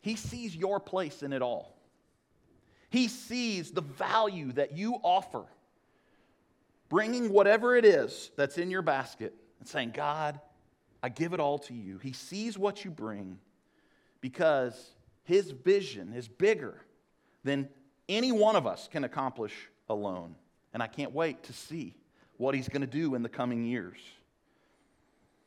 He 0.00 0.16
sees 0.16 0.54
your 0.54 0.80
place 0.80 1.22
in 1.22 1.32
it 1.32 1.42
all. 1.42 1.76
He 2.90 3.08
sees 3.08 3.72
the 3.72 3.80
value 3.80 4.52
that 4.52 4.76
you 4.76 4.94
offer, 5.02 5.44
bringing 6.88 7.30
whatever 7.30 7.76
it 7.76 7.84
is 7.84 8.30
that's 8.36 8.58
in 8.58 8.70
your 8.70 8.82
basket 8.82 9.34
and 9.60 9.68
saying, 9.68 9.92
God, 9.92 10.40
I 11.02 11.08
give 11.08 11.32
it 11.32 11.40
all 11.40 11.58
to 11.60 11.74
you. 11.74 11.98
He 11.98 12.12
sees 12.12 12.58
what 12.58 12.84
you 12.84 12.90
bring 12.90 13.38
because 14.20 14.94
His 15.24 15.50
vision 15.50 16.12
is 16.14 16.28
bigger 16.28 16.80
than 17.44 17.68
any 18.08 18.32
one 18.32 18.56
of 18.56 18.66
us 18.66 18.88
can 18.90 19.04
accomplish 19.04 19.52
alone. 19.88 20.34
And 20.72 20.82
I 20.82 20.86
can't 20.86 21.12
wait 21.12 21.44
to 21.44 21.52
see 21.52 21.94
what 22.36 22.54
he's 22.54 22.68
going 22.68 22.80
to 22.80 22.86
do 22.86 23.14
in 23.14 23.22
the 23.22 23.28
coming 23.28 23.64
years. 23.64 23.98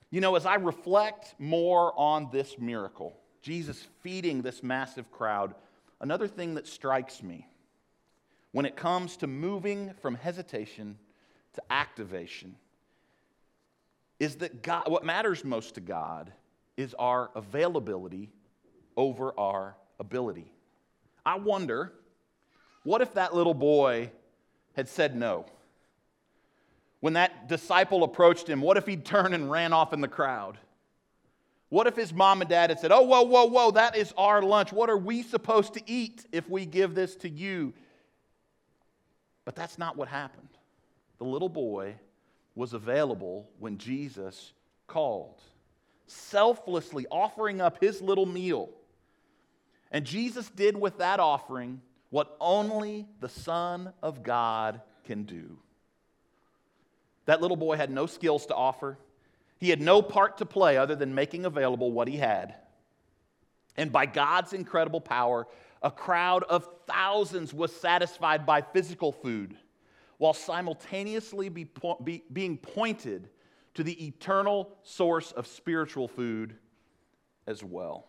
You 0.09 0.21
know, 0.21 0.35
as 0.35 0.45
I 0.45 0.55
reflect 0.55 1.35
more 1.37 1.93
on 1.99 2.29
this 2.31 2.57
miracle, 2.57 3.17
Jesus 3.41 3.85
feeding 4.01 4.41
this 4.41 4.63
massive 4.63 5.11
crowd, 5.11 5.53
another 5.99 6.27
thing 6.27 6.55
that 6.55 6.65
strikes 6.65 7.21
me 7.21 7.47
when 8.53 8.65
it 8.65 8.77
comes 8.77 9.17
to 9.17 9.27
moving 9.27 9.93
from 10.01 10.15
hesitation 10.15 10.97
to 11.57 11.63
activation 11.71 12.55
is 14.19 14.37
that 14.37 14.61
God, 14.61 14.89
what 14.89 15.03
matters 15.03 15.43
most 15.43 15.75
to 15.75 15.81
God 15.81 16.31
is 16.77 16.93
our 16.97 17.31
availability 17.35 18.29
over 18.95 19.33
our 19.37 19.75
ability. 19.99 20.51
I 21.25 21.35
wonder, 21.35 21.93
what 22.83 23.01
if 23.01 23.15
that 23.15 23.35
little 23.35 23.53
boy 23.55 24.11
had 24.75 24.87
said 24.87 25.15
no? 25.15 25.45
When 26.99 27.13
that 27.13 27.47
disciple 27.47 28.03
approached 28.03 28.47
him, 28.47 28.61
what 28.61 28.77
if 28.77 28.85
he'd 28.85 29.05
turned 29.05 29.33
and 29.33 29.49
ran 29.51 29.73
off 29.73 29.93
in 29.93 30.01
the 30.01 30.07
crowd? 30.07 30.59
What 31.69 31.87
if 31.87 31.95
his 31.95 32.13
mom 32.13 32.41
and 32.41 32.49
dad 32.49 32.69
had 32.69 32.79
said, 32.79 32.91
Oh, 32.91 33.01
whoa, 33.01 33.23
whoa, 33.23 33.45
whoa, 33.45 33.71
that 33.71 33.97
is 33.97 34.13
our 34.15 34.41
lunch. 34.41 34.71
What 34.71 34.89
are 34.89 34.97
we 34.97 35.23
supposed 35.23 35.73
to 35.73 35.81
eat 35.85 36.25
if 36.31 36.47
we 36.49 36.65
give 36.65 36.95
this 36.95 37.15
to 37.17 37.29
you? 37.29 37.73
But 39.43 39.55
that's 39.55 39.77
not 39.77 39.97
what 39.97 40.07
happened. 40.07 40.46
The 41.17 41.25
little 41.25 41.49
boy 41.49 41.95
was 42.55 42.73
available 42.73 43.49
when 43.59 43.77
Jesus 43.77 44.53
called, 44.87 45.41
selflessly 46.07 47.05
offering 47.11 47.61
up 47.61 47.79
his 47.81 48.01
little 48.01 48.25
meal 48.25 48.69
and 49.91 50.05
Jesus 50.05 50.49
did 50.49 50.79
with 50.79 50.97
that 50.97 51.19
offering 51.19 51.81
what 52.09 52.35
only 52.39 53.07
the 53.19 53.29
Son 53.29 53.93
of 54.01 54.23
God 54.23 54.81
can 55.05 55.23
do. 55.23 55.57
That 57.25 57.41
little 57.41 57.57
boy 57.57 57.75
had 57.75 57.89
no 57.89 58.05
skills 58.05 58.45
to 58.47 58.55
offer. 58.55 58.97
He 59.59 59.69
had 59.69 59.81
no 59.81 60.01
part 60.01 60.37
to 60.37 60.45
play 60.45 60.77
other 60.77 60.95
than 60.95 61.15
making 61.15 61.45
available 61.45 61.91
what 61.91 62.07
he 62.07 62.17
had. 62.17 62.55
And 63.75 63.91
by 63.91 64.05
God's 64.05 64.53
incredible 64.53 65.01
power, 65.01 65.47
a 65.81 65.91
crowd 65.91 66.43
of 66.43 66.67
thousands 66.87 67.53
was 67.53 67.75
satisfied 67.75 68.45
by 68.45 68.61
physical 68.61 69.11
food 69.11 69.57
while 70.17 70.33
simultaneously 70.33 71.49
be 71.49 71.65
po- 71.65 71.99
be, 72.03 72.23
being 72.31 72.57
pointed 72.57 73.29
to 73.75 73.83
the 73.83 74.07
eternal 74.07 74.75
source 74.83 75.31
of 75.31 75.45
spiritual 75.45 76.07
food 76.07 76.55
as 77.45 77.63
well. 77.63 78.07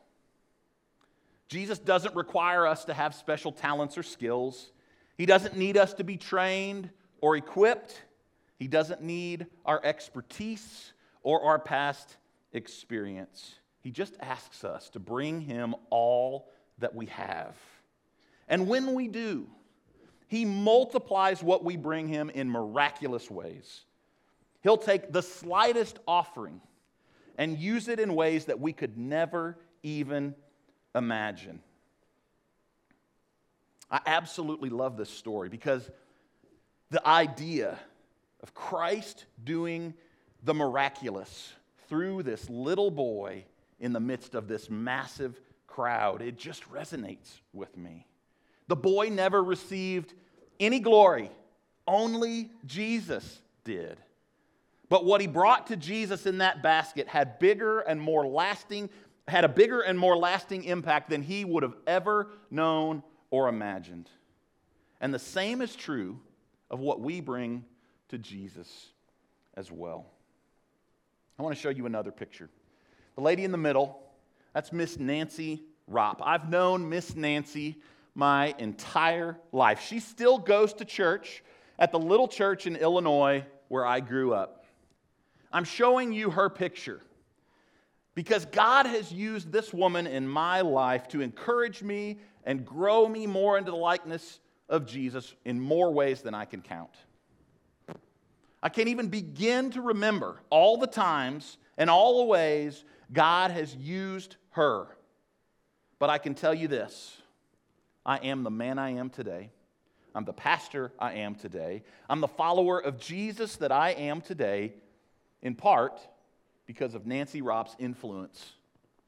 Jesus 1.49 1.79
doesn't 1.79 2.15
require 2.15 2.67
us 2.67 2.85
to 2.87 2.95
have 2.95 3.15
special 3.15 3.53
talents 3.53 3.97
or 3.97 4.03
skills. 4.03 4.73
He 5.17 5.27
doesn't 5.27 5.57
need 5.57 5.77
us 5.77 5.95
to 5.95 6.05
be 6.05 6.17
trained 6.17 6.91
or 7.21 7.37
equipped. 7.37 8.03
He 8.59 8.69
doesn't 8.69 9.03
need 9.03 9.47
our 9.65 9.81
expertise 9.85 10.93
or 11.23 11.43
our 11.45 11.59
past 11.59 12.17
experience. 12.53 13.55
He 13.81 13.91
just 13.91 14.17
asks 14.21 14.65
us 14.65 14.91
to 14.91 14.99
bring 14.99 15.41
Him 15.41 15.75
all 15.91 16.51
that 16.79 16.95
we 16.95 17.07
have. 17.07 17.57
And 18.49 18.69
when 18.69 18.95
we 18.95 19.09
do, 19.09 19.49
He 20.29 20.45
multiplies 20.45 21.43
what 21.43 21.65
we 21.65 21.77
bring 21.77 22.07
Him 22.07 22.31
in 22.31 22.49
miraculous 22.51 23.31
ways. 23.31 23.83
He'll 24.63 24.77
take 24.77 25.13
the 25.13 25.23
slightest 25.23 25.99
offering 26.07 26.61
and 27.37 27.59
use 27.59 27.89
it 27.89 27.99
in 27.99 28.15
ways 28.15 28.45
that 28.47 28.61
we 28.61 28.73
could 28.73 28.99
never 28.99 29.59
even 29.83 30.35
imagine. 30.95 31.61
I 33.91 34.01
absolutely 34.05 34.69
love 34.69 34.97
this 34.97 35.09
story 35.09 35.49
because 35.49 35.89
the 36.91 37.07
idea 37.07 37.79
of 38.43 38.55
Christ 38.55 39.25
doing 39.43 39.95
the 40.43 40.55
miraculous 40.55 41.53
through 41.89 42.23
this 42.23 42.51
little 42.51 42.91
boy 42.91 43.45
in 43.81 43.93
the 43.93 44.01
midst 44.01 44.35
of 44.35 44.49
this 44.49 44.69
massive 44.69 45.41
crowd. 45.67 46.21
It 46.21 46.37
just 46.37 46.71
resonates 46.71 47.41
with 47.53 47.77
me. 47.77 48.08
The 48.69 48.77
boy 48.77 49.09
never 49.11 49.43
received 49.43 50.15
any 50.61 50.81
glory, 50.81 51.31
only 51.87 52.51
Jesus 52.67 53.41
did. 53.65 53.99
But 54.89 55.05
what 55.05 55.21
he 55.21 55.27
brought 55.27 55.67
to 55.69 55.77
Jesus 55.77 56.27
in 56.27 56.39
that 56.39 56.63
basket 56.63 57.09
had 57.09 57.39
bigger 57.39 57.81
and 57.81 58.01
more 58.01 58.27
lasting, 58.27 58.89
had 59.27 59.45
a 59.45 59.49
bigger 59.49 59.81
and 59.81 59.99
more 59.99 60.17
lasting 60.17 60.65
impact 60.65 61.11
than 61.11 61.23
he 61.23 61.45
would 61.45 61.63
have 61.63 61.77
ever 61.87 62.29
known 62.51 63.03
or 63.31 63.49
imagined. 63.49 64.09
And 65.01 65.13
the 65.13 65.19
same 65.19 65.61
is 65.61 65.77
true 65.77 66.19
of 66.71 66.81
what 66.81 67.01
we 67.01 67.21
bring 67.21 67.65
to 68.09 68.19
Jesus 68.19 68.89
as 69.55 69.71
well. 69.71 70.07
I 71.39 71.43
want 71.43 71.55
to 71.55 71.61
show 71.61 71.71
you 71.71 71.87
another 71.87 72.11
picture. 72.11 72.49
The 73.15 73.21
lady 73.21 73.45
in 73.45 73.53
the 73.53 73.59
middle, 73.59 74.01
that's 74.55 74.73
Miss 74.73 74.99
Nancy 74.99 75.63
Ropp. 75.91 76.21
I've 76.23 76.49
known 76.49 76.89
Miss 76.89 77.15
Nancy 77.15 77.77
my 78.19 78.53
entire 78.59 79.39
life. 79.53 79.81
She 79.81 80.01
still 80.01 80.39
goes 80.39 80.75
to 80.75 80.85
church 80.85 81.45
at 81.79 81.93
the 81.93 82.01
little 82.01 82.27
church 82.27 82.67
in 82.67 82.75
Illinois 82.75 83.45
where 83.69 83.87
I 83.87 84.01
grew 84.01 84.35
up. 84.35 84.65
I'm 85.53 85.63
showing 85.63 86.13
you 86.13 86.31
her 86.31 86.51
picture 86.51 87.01
because 88.17 88.45
God 88.47 88.87
has 88.87 89.13
used 89.13 89.53
this 89.53 89.73
woman 89.73 90.09
in 90.09 90.27
my 90.27 90.63
life 90.63 91.07
to 91.11 91.21
encourage 91.21 91.81
me 91.81 92.19
and 92.43 92.67
grow 92.67 93.07
me 93.07 93.29
more 93.29 93.57
into 93.57 93.71
the 93.71 93.77
likeness 93.77 94.41
of 94.69 94.85
Jesus 94.85 95.33
in 95.45 95.61
more 95.61 95.93
ways 95.93 96.21
than 96.21 96.35
I 96.35 96.45
can 96.45 96.61
count. 96.61 96.91
I 98.61 98.69
can't 98.69 98.89
even 98.89 99.11
begin 99.11 99.71
to 99.71 99.81
remember 99.81 100.43
all 100.51 100.77
the 100.77 100.89
times 100.89 101.57
and 101.77 101.89
all 101.89 102.19
the 102.19 102.25
ways 102.25 102.85
God 103.13 103.53
has 103.53 103.77
used 103.77 104.35
her. 104.51 104.89
But 106.01 106.11
I 106.11 106.19
can 106.19 106.35
tell 106.35 106.53
you 106.53 106.67
this 106.67 107.18
I 108.05 108.19
am 108.19 108.43
the 108.43 108.51
man 108.51 108.79
I 108.79 108.91
am 108.91 109.11
today. 109.11 109.51
I'm 110.15 110.25
the 110.25 110.33
pastor 110.33 110.93
I 110.99 111.15
am 111.15 111.35
today. 111.35 111.83
I'm 112.09 112.21
the 112.21 112.29
follower 112.29 112.83
of 112.83 112.99
Jesus 112.99 113.57
that 113.57 113.71
I 113.71 113.91
am 113.91 114.21
today, 114.21 114.73
in 115.43 115.55
part 115.55 116.01
because 116.67 116.95
of 116.95 117.07
Nancy 117.07 117.43
Ropp's 117.43 117.77
influence 117.79 118.53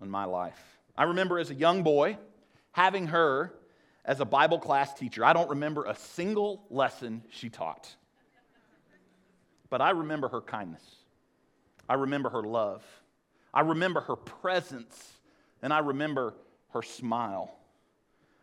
on 0.01 0.11
my 0.11 0.25
life. 0.25 0.79
I 0.97 1.05
remember 1.05 1.39
as 1.39 1.51
a 1.51 1.55
young 1.55 1.83
boy 1.83 2.17
having 2.73 3.09
her 3.09 3.55
as 4.05 4.21
a 4.21 4.25
Bible 4.25 4.59
class 4.59 4.95
teacher. 4.95 5.25
I 5.25 5.33
don't 5.33 5.51
remember 5.51 5.85
a 5.85 5.95
single 5.95 6.65
lesson 6.71 7.23
she 7.31 7.49
taught. 7.49 7.95
But 9.69 9.81
I 9.81 9.91
remember 9.91 10.29
her 10.29 10.41
kindness. 10.41 10.83
I 11.89 11.95
remember 11.95 12.31
her 12.31 12.43
love. 12.43 12.85
I 13.53 13.61
remember 13.61 14.01
her 14.01 14.17
presence. 14.17 15.13
And 15.63 15.73
I 15.73 15.79
remember 15.79 16.35
her 16.73 16.83
smile. 16.83 17.55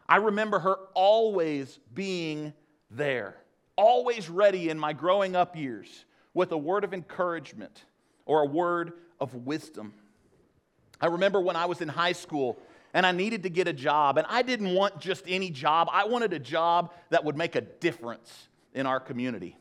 I 0.09 0.17
remember 0.17 0.59
her 0.59 0.77
always 0.93 1.79
being 1.93 2.53
there, 2.89 3.35
always 3.75 4.29
ready 4.29 4.69
in 4.69 4.79
my 4.79 4.93
growing 4.93 5.35
up 5.35 5.55
years 5.55 6.05
with 6.33 6.51
a 6.51 6.57
word 6.57 6.83
of 6.83 6.93
encouragement 6.93 7.83
or 8.25 8.41
a 8.41 8.45
word 8.45 8.93
of 9.19 9.33
wisdom. 9.33 9.93
I 11.01 11.07
remember 11.07 11.41
when 11.41 11.55
I 11.55 11.65
was 11.65 11.81
in 11.81 11.87
high 11.87 12.13
school 12.13 12.57
and 12.93 13.05
I 13.05 13.11
needed 13.11 13.43
to 13.43 13.49
get 13.49 13.67
a 13.67 13.73
job, 13.73 14.17
and 14.17 14.25
I 14.29 14.41
didn't 14.41 14.73
want 14.73 14.99
just 14.99 15.25
any 15.27 15.51
job, 15.51 15.89
I 15.91 16.05
wanted 16.05 16.33
a 16.33 16.39
job 16.39 16.93
that 17.09 17.23
would 17.25 17.35
make 17.35 17.55
a 17.55 17.61
difference 17.61 18.47
in 18.73 18.85
our 18.85 18.99
community. 18.99 19.57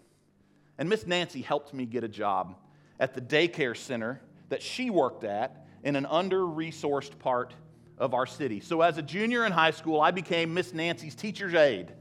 And 0.79 0.89
Miss 0.89 1.07
Nancy 1.07 1.43
helped 1.43 1.75
me 1.75 1.87
get 1.87 2.05
a 2.05 2.09
job 2.09 2.57
at 3.01 3.15
the 3.15 3.21
daycare 3.21 3.77
center 3.77 4.21
that 4.49 4.63
she 4.63 4.91
worked 4.91 5.25
at 5.25 5.67
in 5.83 5.97
an 5.97 6.07
under 6.07 6.43
resourced 6.43 7.19
part 7.19 7.53
of 7.99 8.15
our 8.15 8.27
city. 8.27 8.61
So, 8.61 8.83
as 8.83 8.99
a 8.99 9.03
junior 9.03 9.47
in 9.47 9.53
high 9.53 9.71
school, 9.71 10.01
I 10.01 10.11
became 10.11 10.55
Miss 10.55 10.73
Nancy's 10.73 11.15
teacher's 11.15 11.55
aide. 11.55 11.93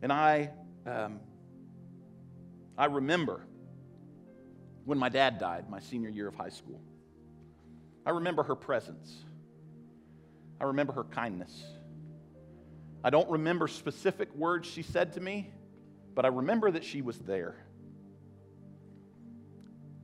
And 0.00 0.12
I, 0.12 0.50
um, 0.86 1.20
I 2.76 2.86
remember 2.86 3.44
when 4.84 4.98
my 4.98 5.08
dad 5.08 5.38
died, 5.38 5.68
my 5.68 5.80
senior 5.80 6.08
year 6.08 6.28
of 6.28 6.34
high 6.34 6.48
school. 6.48 6.80
I 8.06 8.10
remember 8.10 8.42
her 8.44 8.54
presence. 8.54 9.24
I 10.60 10.64
remember 10.64 10.92
her 10.92 11.04
kindness. 11.04 11.62
I 13.04 13.10
don't 13.10 13.28
remember 13.28 13.68
specific 13.68 14.34
words 14.34 14.66
she 14.66 14.82
said 14.82 15.12
to 15.14 15.20
me, 15.20 15.52
but 16.14 16.24
I 16.24 16.28
remember 16.28 16.70
that 16.70 16.84
she 16.84 17.02
was 17.02 17.18
there 17.18 17.56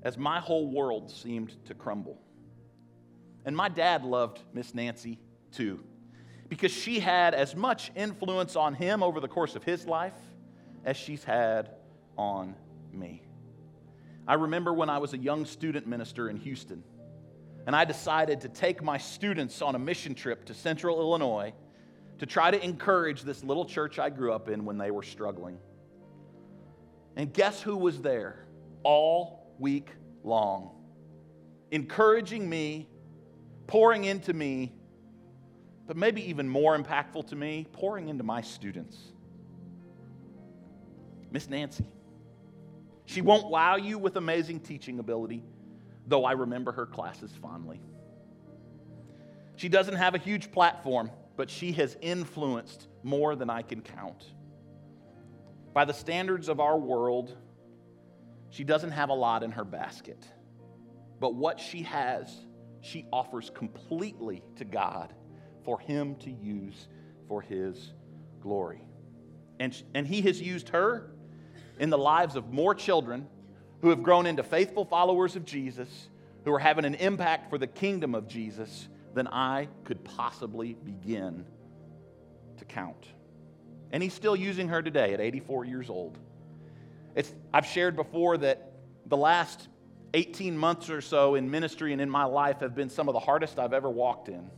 as 0.04 0.18
my 0.18 0.38
whole 0.38 0.70
world 0.70 1.10
seemed 1.10 1.56
to 1.64 1.74
crumble. 1.74 2.20
And 3.44 3.56
my 3.56 3.68
dad 3.68 4.04
loved 4.04 4.40
Miss 4.52 4.74
Nancy 4.74 5.18
too, 5.50 5.82
because 6.48 6.70
she 6.70 7.00
had 7.00 7.34
as 7.34 7.56
much 7.56 7.90
influence 7.96 8.54
on 8.54 8.74
him 8.74 9.02
over 9.02 9.18
the 9.20 9.28
course 9.28 9.56
of 9.56 9.64
his 9.64 9.86
life 9.86 10.14
as 10.84 10.96
she's 10.96 11.24
had 11.24 11.70
on 12.16 12.54
me. 12.92 13.22
I 14.26 14.34
remember 14.34 14.72
when 14.72 14.88
I 14.88 14.98
was 14.98 15.12
a 15.12 15.18
young 15.18 15.44
student 15.44 15.86
minister 15.86 16.28
in 16.28 16.36
Houston, 16.36 16.82
and 17.66 17.74
I 17.74 17.84
decided 17.84 18.42
to 18.42 18.48
take 18.48 18.82
my 18.82 18.98
students 18.98 19.62
on 19.62 19.74
a 19.74 19.78
mission 19.78 20.14
trip 20.14 20.44
to 20.46 20.54
central 20.54 21.00
Illinois 21.00 21.52
to 22.18 22.26
try 22.26 22.50
to 22.50 22.62
encourage 22.62 23.22
this 23.22 23.42
little 23.42 23.64
church 23.64 23.98
I 23.98 24.10
grew 24.10 24.32
up 24.32 24.48
in 24.48 24.64
when 24.64 24.78
they 24.78 24.90
were 24.90 25.02
struggling. 25.02 25.58
And 27.16 27.32
guess 27.32 27.60
who 27.60 27.76
was 27.76 28.00
there 28.00 28.46
all 28.82 29.43
week 29.58 29.90
long? 30.22 30.70
Encouraging 31.70 32.48
me, 32.48 32.88
pouring 33.66 34.04
into 34.04 34.32
me, 34.32 34.72
but 35.86 35.96
maybe 35.96 36.28
even 36.28 36.48
more 36.48 36.76
impactful 36.76 37.26
to 37.28 37.36
me, 37.36 37.66
pouring 37.72 38.08
into 38.08 38.24
my 38.24 38.40
students. 38.40 38.96
Miss 41.30 41.48
Nancy. 41.48 41.84
She 43.06 43.20
won't 43.20 43.50
wow 43.50 43.76
you 43.76 43.98
with 43.98 44.16
amazing 44.16 44.60
teaching 44.60 44.98
ability, 44.98 45.42
though 46.06 46.24
I 46.24 46.32
remember 46.32 46.72
her 46.72 46.86
classes 46.86 47.30
fondly. 47.42 47.80
She 49.56 49.68
doesn't 49.68 49.96
have 49.96 50.14
a 50.14 50.18
huge 50.18 50.50
platform 50.50 51.10
but 51.36 51.50
she 51.50 51.72
has 51.72 51.96
influenced 52.00 52.88
more 53.02 53.34
than 53.36 53.50
I 53.50 53.62
can 53.62 53.80
count. 53.80 54.24
By 55.72 55.84
the 55.84 55.92
standards 55.92 56.48
of 56.48 56.60
our 56.60 56.78
world, 56.78 57.36
she 58.54 58.62
doesn't 58.62 58.92
have 58.92 59.08
a 59.08 59.14
lot 59.14 59.42
in 59.42 59.50
her 59.50 59.64
basket. 59.64 60.24
But 61.18 61.34
what 61.34 61.58
she 61.58 61.82
has, 61.82 62.32
she 62.82 63.04
offers 63.12 63.50
completely 63.50 64.44
to 64.56 64.64
God 64.64 65.12
for 65.64 65.80
Him 65.80 66.14
to 66.20 66.30
use 66.30 66.86
for 67.26 67.42
His 67.42 67.92
glory. 68.40 68.80
And, 69.58 69.74
and 69.92 70.06
He 70.06 70.20
has 70.22 70.40
used 70.40 70.68
her 70.68 71.10
in 71.80 71.90
the 71.90 71.98
lives 71.98 72.36
of 72.36 72.52
more 72.52 72.76
children 72.76 73.26
who 73.82 73.88
have 73.88 74.04
grown 74.04 74.24
into 74.24 74.44
faithful 74.44 74.84
followers 74.84 75.34
of 75.34 75.44
Jesus, 75.44 76.08
who 76.44 76.52
are 76.52 76.60
having 76.60 76.84
an 76.84 76.94
impact 76.94 77.50
for 77.50 77.58
the 77.58 77.66
kingdom 77.66 78.14
of 78.14 78.28
Jesus 78.28 78.88
than 79.14 79.26
I 79.26 79.66
could 79.82 80.04
possibly 80.04 80.74
begin 80.74 81.44
to 82.58 82.64
count. 82.64 83.08
And 83.90 84.00
he's 84.00 84.14
still 84.14 84.36
using 84.36 84.68
her 84.68 84.80
today 84.80 85.12
at 85.12 85.20
84 85.20 85.64
years 85.64 85.90
old. 85.90 86.18
It's, 87.14 87.33
I've 87.53 87.66
shared 87.66 87.96
before 87.96 88.37
that 88.38 88.72
the 89.07 89.16
last 89.16 89.68
18 90.14 90.57
months 90.57 90.90
or 90.90 91.00
so 91.00 91.35
in 91.35 91.50
ministry 91.50 91.92
and 91.92 92.00
in 92.00 92.11
my 92.11 92.24
life 92.24 92.61
have 92.61 92.74
been 92.74 92.88
some 92.88 93.09
of 93.09 93.12
the 93.12 93.20
hardest 93.20 93.59
I've 93.59 93.72
ever 93.72 93.90
walked 93.90 94.29
in. 94.29 94.50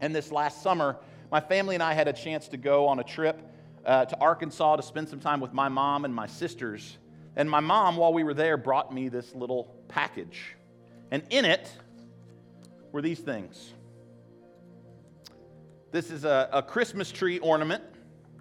And 0.00 0.14
this 0.14 0.32
last 0.32 0.62
summer, 0.62 0.96
my 1.30 1.40
family 1.40 1.74
and 1.74 1.82
I 1.82 1.94
had 1.94 2.08
a 2.08 2.12
chance 2.12 2.48
to 2.48 2.56
go 2.56 2.86
on 2.88 2.98
a 2.98 3.04
trip 3.04 3.40
uh, 3.84 4.04
to 4.06 4.18
Arkansas 4.18 4.76
to 4.76 4.82
spend 4.82 5.08
some 5.08 5.20
time 5.20 5.40
with 5.40 5.52
my 5.52 5.68
mom 5.68 6.04
and 6.04 6.14
my 6.14 6.26
sisters. 6.26 6.98
And 7.36 7.50
my 7.50 7.60
mom, 7.60 7.96
while 7.96 8.12
we 8.12 8.24
were 8.24 8.34
there, 8.34 8.56
brought 8.56 8.92
me 8.92 9.08
this 9.08 9.34
little 9.34 9.74
package. 9.88 10.56
And 11.10 11.22
in 11.30 11.44
it 11.44 11.70
were 12.92 13.02
these 13.02 13.20
things. 13.20 13.72
This 15.92 16.10
is 16.10 16.24
a, 16.24 16.48
a 16.52 16.62
Christmas 16.62 17.12
tree 17.12 17.38
ornament 17.38 17.82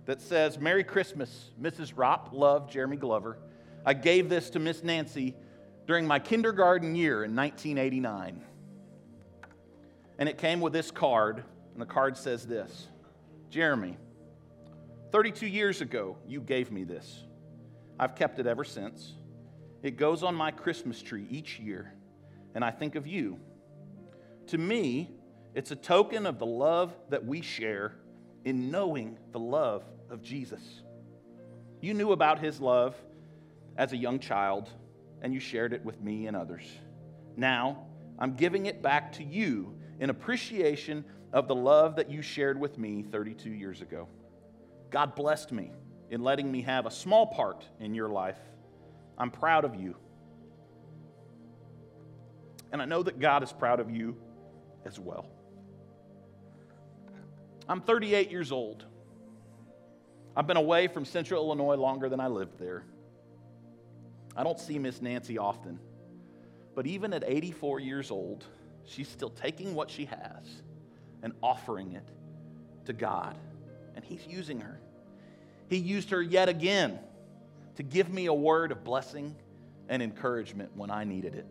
that 0.06 0.22
says, 0.22 0.60
Merry 0.60 0.84
Christmas, 0.84 1.52
Mrs. 1.62 1.94
Ropp, 1.94 2.30
love, 2.32 2.70
Jeremy 2.70 2.98
Glover. 2.98 3.38
I 3.86 3.94
gave 3.94 4.30
this 4.30 4.50
to 4.52 4.60
Miss 4.60 4.84
Nancy 4.84 5.36
during 5.88 6.06
my 6.06 6.20
kindergarten 6.20 6.96
year 6.96 7.24
in 7.24 7.36
1989. 7.36 8.42
And 10.20 10.30
it 10.30 10.38
came 10.38 10.62
with 10.62 10.74
this 10.74 10.92
card, 10.92 11.44
and 11.74 11.82
the 11.82 11.86
card 11.86 12.18
says 12.18 12.46
this 12.46 12.88
Jeremy, 13.50 13.98
32 15.12 15.48
years 15.48 15.82
ago, 15.82 16.18
you 16.28 16.42
gave 16.42 16.72
me 16.72 16.84
this. 16.84 17.24
I've 18.00 18.16
kept 18.16 18.40
it 18.40 18.48
ever 18.48 18.64
since. 18.64 19.14
It 19.82 19.98
goes 19.98 20.24
on 20.24 20.34
my 20.36 20.52
Christmas 20.52 21.02
tree 21.02 21.28
each 21.30 21.60
year, 21.60 21.94
and 22.56 22.64
I 22.64 22.72
think 22.72 22.96
of 22.96 23.06
you 23.06 23.40
to 24.48 24.58
me, 24.58 25.12
it's 25.54 25.72
a 25.72 25.76
token 25.76 26.26
of 26.26 26.40
the 26.40 26.46
love 26.46 26.96
that 27.10 27.26
we 27.26 27.42
share 27.42 27.96
in 28.46 28.72
knowing 28.72 29.18
the 29.32 29.40
love 29.40 29.84
of 30.10 30.22
Jesus. 30.22 30.62
You 31.82 31.94
knew 31.94 32.12
about 32.12 32.40
his 32.40 32.60
love 32.60 32.96
as 33.78 33.94
a 33.94 33.98
young 33.98 34.20
child, 34.20 34.70
and 35.22 35.34
you 35.34 35.40
shared 35.40 35.74
it 35.74 35.84
with 35.84 36.02
me 36.02 36.28
and 36.28 36.36
others. 36.36 36.64
Now, 37.36 37.86
I'm 38.20 38.36
giving 38.36 38.68
it 38.68 38.82
back 38.82 39.14
to 39.14 39.24
you 39.24 39.76
in 40.00 40.10
appreciation 40.10 41.04
of 41.32 41.48
the 41.48 41.56
love 41.56 41.96
that 41.96 42.10
you 42.10 42.22
shared 42.22 42.60
with 42.60 42.78
me 42.78 43.04
32 43.04 43.50
years 43.50 43.82
ago. 43.82 44.08
God 44.92 45.16
blessed 45.16 45.52
me 45.52 45.72
in 46.12 46.22
letting 46.22 46.52
me 46.52 46.62
have 46.62 46.86
a 46.86 46.92
small 46.92 47.26
part 47.28 47.66
in 47.80 47.96
your 47.96 48.10
life. 48.10 48.38
I'm 49.18 49.32
proud 49.32 49.66
of 49.66 49.76
you. 49.76 49.96
And 52.72 52.82
I 52.82 52.86
know 52.86 53.04
that 53.04 53.20
God 53.20 53.44
is 53.44 53.52
proud 53.52 53.80
of 53.80 53.90
you 53.90 54.16
as 54.86 55.00
well. 55.00 55.28
I'm 57.68 57.82
38 57.82 58.30
years 58.32 58.52
old. 58.52 58.86
I've 60.36 60.48
been 60.48 60.58
away 60.58 60.88
from 60.88 61.06
central 61.06 61.44
Illinois 61.44 61.76
longer 61.76 62.10
than 62.10 62.20
I 62.20 62.28
lived 62.28 62.60
there. 62.60 62.84
I 64.36 64.44
don't 64.44 64.60
see 64.60 64.80
Miss 64.80 65.02
Nancy 65.02 65.38
often, 65.38 65.80
but 66.76 66.88
even 66.88 67.14
at 67.14 67.24
84 67.26 67.80
years 67.80 68.10
old, 68.10 68.44
she's 68.86 69.08
still 69.08 69.30
taking 69.30 69.76
what 69.76 69.92
she 69.92 70.06
has 70.06 70.64
and 71.22 71.34
offering 71.42 71.94
it 71.94 72.08
to 72.86 72.94
God. 72.94 73.38
And 73.96 74.04
He's 74.04 74.26
using 74.28 74.60
her. 74.60 74.80
He 75.70 75.78
used 75.78 76.10
her 76.10 76.22
yet 76.22 76.50
again 76.50 77.00
to 77.76 77.84
give 77.84 78.10
me 78.10 78.26
a 78.26 78.34
word 78.34 78.72
of 78.72 78.84
blessing 78.84 79.36
and 79.88 80.02
encouragement 80.02 80.76
when 80.76 80.90
I 80.90 81.04
needed 81.04 81.36
it. 81.36 81.46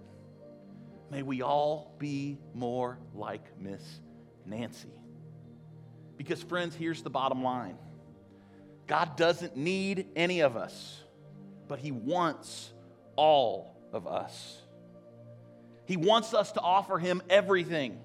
May 1.11 1.23
we 1.23 1.43
all 1.43 1.95
be 1.99 2.39
more 2.55 2.99
like 3.15 3.43
Miss 3.61 3.83
Nancy. 4.45 5.02
Because, 6.23 6.41
friends, 6.41 6.77
here's 6.77 7.03
the 7.03 7.11
bottom 7.11 7.43
line 7.43 7.77
God 8.87 9.17
doesn't 9.17 9.57
need 9.57 10.07
any 10.15 10.39
of 10.39 10.57
us, 10.57 11.01
but 11.67 11.81
He 11.81 11.91
wants 11.91 12.73
all 13.17 13.77
of 13.93 14.07
us. 14.07 14.61
He 15.85 15.97
wants 15.97 16.33
us 16.33 16.53
to 16.53 16.61
offer 16.61 16.97
Him 17.01 17.23
everything, 17.29 17.99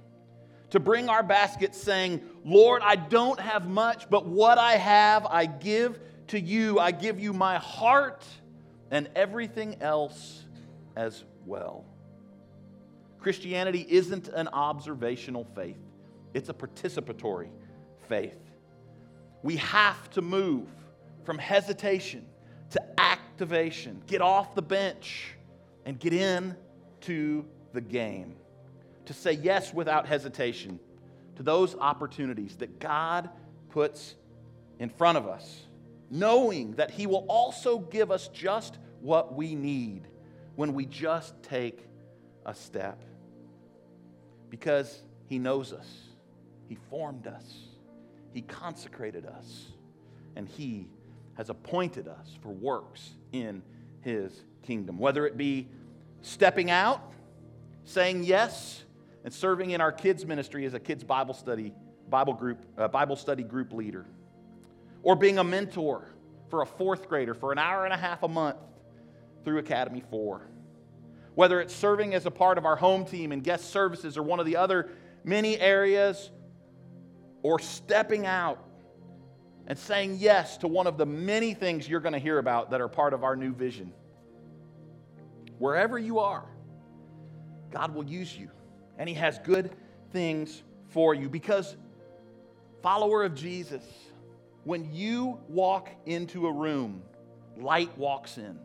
to 0.71 0.79
bring 0.79 1.09
our 1.09 1.21
basket 1.21 1.75
saying, 1.75 2.21
Lord, 2.43 2.81
I 2.83 2.95
don't 2.95 3.39
have 3.39 3.69
much, 3.69 4.09
but 4.09 4.25
what 4.25 4.57
I 4.57 4.77
have, 4.77 5.27
I 5.27 5.45
give 5.45 5.99
to 6.29 6.39
you. 6.39 6.79
I 6.79 6.89
give 6.89 7.19
you 7.19 7.33
my 7.33 7.57
heart 7.57 8.25
and 8.89 9.11
everything 9.15 9.77
else 9.79 10.43
as 10.95 11.23
well. 11.45 11.85
Christianity 13.19 13.85
isn't 13.87 14.27
an 14.29 14.47
observational 14.47 15.45
faith, 15.53 15.77
it's 16.33 16.49
a 16.49 16.53
participatory 16.53 17.49
faith. 18.07 18.39
We 19.43 19.57
have 19.57 20.09
to 20.11 20.21
move 20.21 20.67
from 21.23 21.37
hesitation 21.37 22.25
to 22.71 22.99
activation, 22.99 24.01
get 24.07 24.21
off 24.21 24.55
the 24.55 24.61
bench 24.61 25.35
and 25.85 25.99
get 25.99 26.13
in 26.13 26.55
to 27.01 27.45
the 27.73 27.81
game. 27.81 28.35
To 29.05 29.13
say 29.13 29.33
yes 29.33 29.73
without 29.73 30.05
hesitation 30.05 30.79
to 31.37 31.43
those 31.43 31.75
opportunities 31.75 32.55
that 32.57 32.79
God 32.79 33.29
puts 33.69 34.15
in 34.79 34.89
front 34.89 35.17
of 35.17 35.27
us, 35.27 35.67
knowing 36.09 36.73
that 36.73 36.91
He 36.91 37.05
will 37.05 37.25
also 37.29 37.79
give 37.79 38.11
us 38.11 38.27
just 38.29 38.77
what 39.01 39.35
we 39.35 39.55
need 39.55 40.07
when 40.55 40.73
we 40.73 40.85
just 40.85 41.41
take 41.43 41.85
a 42.45 42.53
step. 42.53 43.01
Because 44.49 45.03
He 45.27 45.37
knows 45.37 45.73
us, 45.73 45.87
He 46.67 46.75
formed 46.89 47.27
us, 47.27 47.66
He 48.33 48.41
consecrated 48.41 49.25
us, 49.25 49.67
and 50.35 50.47
He 50.47 50.87
has 51.35 51.49
appointed 51.49 52.07
us 52.07 52.37
for 52.41 52.49
works 52.49 53.11
in 53.31 53.61
His 54.01 54.31
kingdom. 54.63 54.97
Whether 54.97 55.25
it 55.25 55.37
be 55.37 55.67
stepping 56.21 56.71
out, 56.71 57.13
saying 57.85 58.23
yes, 58.23 58.83
and 59.23 59.33
serving 59.33 59.71
in 59.71 59.81
our 59.81 59.91
kids' 59.91 60.25
ministry 60.25 60.65
as 60.65 60.73
a 60.73 60.79
kids' 60.79 61.03
Bible 61.03 61.33
study, 61.33 61.73
Bible 62.09 62.33
group, 62.33 62.65
uh, 62.77 62.87
Bible 62.87 63.15
study 63.15 63.43
group 63.43 63.73
leader, 63.73 64.05
or 65.03 65.15
being 65.15 65.37
a 65.37 65.43
mentor 65.43 66.07
for 66.49 66.61
a 66.61 66.65
fourth 66.65 67.09
grader 67.09 67.33
for 67.33 67.51
an 67.51 67.57
hour 67.57 67.85
and 67.85 67.93
a 67.93 67.97
half 67.97 68.23
a 68.23 68.27
month 68.27 68.57
through 69.43 69.59
Academy 69.59 70.03
4. 70.09 70.41
Whether 71.35 71.61
it's 71.61 71.75
serving 71.75 72.13
as 72.13 72.25
a 72.25 72.31
part 72.31 72.57
of 72.57 72.65
our 72.65 72.75
home 72.75 73.05
team 73.05 73.31
and 73.31 73.43
guest 73.43 73.69
services 73.69 74.17
or 74.17 74.23
one 74.23 74.39
of 74.39 74.45
the 74.45 74.55
other 74.55 74.89
many 75.23 75.59
areas, 75.59 76.31
or 77.43 77.59
stepping 77.59 78.25
out 78.25 78.63
and 79.67 79.77
saying 79.77 80.17
yes 80.19 80.57
to 80.57 80.67
one 80.67 80.87
of 80.87 80.97
the 80.97 81.05
many 81.05 81.53
things 81.53 81.87
you're 81.87 81.99
going 81.99 82.13
to 82.13 82.19
hear 82.19 82.39
about 82.39 82.71
that 82.71 82.81
are 82.81 82.87
part 82.87 83.13
of 83.13 83.23
our 83.23 83.35
new 83.35 83.53
vision. 83.53 83.91
Wherever 85.59 85.99
you 85.99 86.19
are, 86.19 86.45
God 87.71 87.93
will 87.93 88.05
use 88.05 88.35
you, 88.35 88.49
and 88.97 89.09
He 89.09 89.15
has 89.15 89.39
good 89.39 89.71
things 90.11 90.63
for 90.89 91.13
you 91.13 91.29
because, 91.29 91.75
follower 92.81 93.23
of 93.23 93.35
Jesus, 93.35 93.83
when 94.63 94.93
you 94.93 95.39
walk 95.47 95.89
into 96.05 96.47
a 96.47 96.51
room, 96.51 97.01
light 97.57 97.95
walks 97.97 98.37
in, 98.37 98.57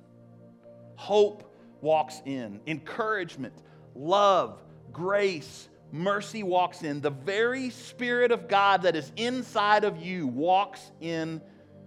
hope 0.96 1.52
walks 1.80 2.22
in, 2.24 2.60
encouragement, 2.66 3.54
love, 3.94 4.62
grace, 4.92 5.68
mercy 5.92 6.42
walks 6.42 6.82
in. 6.82 7.00
The 7.00 7.10
very 7.10 7.70
Spirit 7.70 8.32
of 8.32 8.48
God 8.48 8.82
that 8.82 8.96
is 8.96 9.12
inside 9.16 9.84
of 9.84 10.02
you 10.02 10.26
walks 10.26 10.90
in 11.00 11.40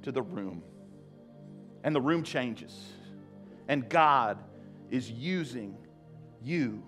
to 0.03 0.11
the 0.11 0.21
room. 0.21 0.63
And 1.83 1.93
the 1.95 2.01
room 2.01 2.23
changes. 2.23 2.73
And 3.67 3.89
God 3.89 4.37
is 4.91 5.09
using 5.09 5.75
you. 6.43 6.83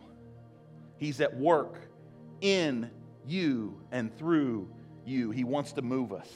He's 0.97 1.19
at 1.19 1.35
work 1.35 1.79
in 2.41 2.89
you 3.25 3.81
and 3.91 4.15
through 4.17 4.69
you. 5.05 5.31
He 5.31 5.43
wants 5.43 5.73
to 5.73 5.81
move 5.81 6.13
us 6.13 6.31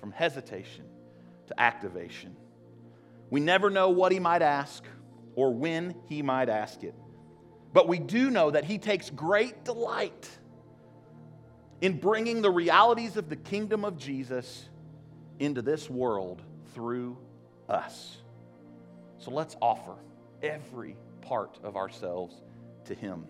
from 0.00 0.10
hesitation 0.10 0.84
to 1.46 1.60
activation. 1.60 2.36
We 3.30 3.40
never 3.40 3.70
know 3.70 3.90
what 3.90 4.12
He 4.12 4.18
might 4.18 4.42
ask 4.42 4.84
or 5.34 5.52
when 5.52 5.94
He 6.08 6.22
might 6.22 6.48
ask 6.48 6.82
it. 6.82 6.94
But 7.76 7.88
we 7.88 7.98
do 7.98 8.30
know 8.30 8.50
that 8.52 8.64
He 8.64 8.78
takes 8.78 9.10
great 9.10 9.62
delight 9.62 10.30
in 11.82 11.98
bringing 11.98 12.40
the 12.40 12.50
realities 12.50 13.18
of 13.18 13.28
the 13.28 13.36
kingdom 13.36 13.84
of 13.84 13.98
Jesus 13.98 14.70
into 15.40 15.60
this 15.60 15.90
world 15.90 16.40
through 16.72 17.18
us. 17.68 18.16
So 19.18 19.30
let's 19.30 19.58
offer 19.60 19.92
every 20.42 20.96
part 21.20 21.58
of 21.62 21.76
ourselves 21.76 22.34
to 22.86 22.94
Him. 22.94 23.26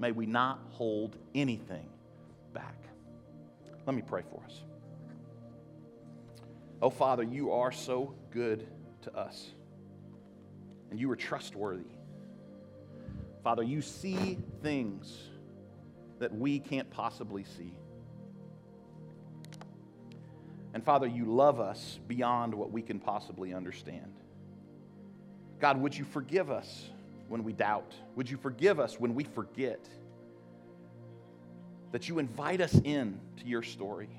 May 0.00 0.10
we 0.10 0.26
not 0.26 0.58
hold 0.70 1.16
anything 1.36 1.86
back. 2.52 2.74
Let 3.86 3.94
me 3.94 4.02
pray 4.02 4.22
for 4.28 4.42
us. 4.46 4.64
Oh, 6.82 6.90
Father, 6.90 7.22
you 7.22 7.52
are 7.52 7.70
so 7.70 8.16
good 8.32 8.66
to 9.02 9.16
us, 9.16 9.46
and 10.90 10.98
you 10.98 11.08
are 11.12 11.16
trustworthy. 11.16 11.84
Father, 13.42 13.62
you 13.62 13.80
see 13.80 14.38
things 14.62 15.16
that 16.18 16.34
we 16.34 16.58
can't 16.58 16.90
possibly 16.90 17.44
see. 17.44 17.72
And 20.74 20.84
Father, 20.84 21.06
you 21.06 21.24
love 21.24 21.58
us 21.58 21.98
beyond 22.06 22.54
what 22.54 22.70
we 22.70 22.82
can 22.82 23.00
possibly 23.00 23.54
understand. 23.54 24.14
God, 25.58 25.80
would 25.80 25.96
you 25.96 26.04
forgive 26.04 26.50
us 26.50 26.88
when 27.28 27.42
we 27.42 27.52
doubt? 27.52 27.94
Would 28.16 28.30
you 28.30 28.36
forgive 28.36 28.78
us 28.78 29.00
when 29.00 29.14
we 29.14 29.24
forget? 29.24 29.88
That 31.92 32.08
you 32.08 32.18
invite 32.18 32.60
us 32.60 32.74
in 32.84 33.18
to 33.38 33.46
your 33.46 33.62
story. 33.62 34.10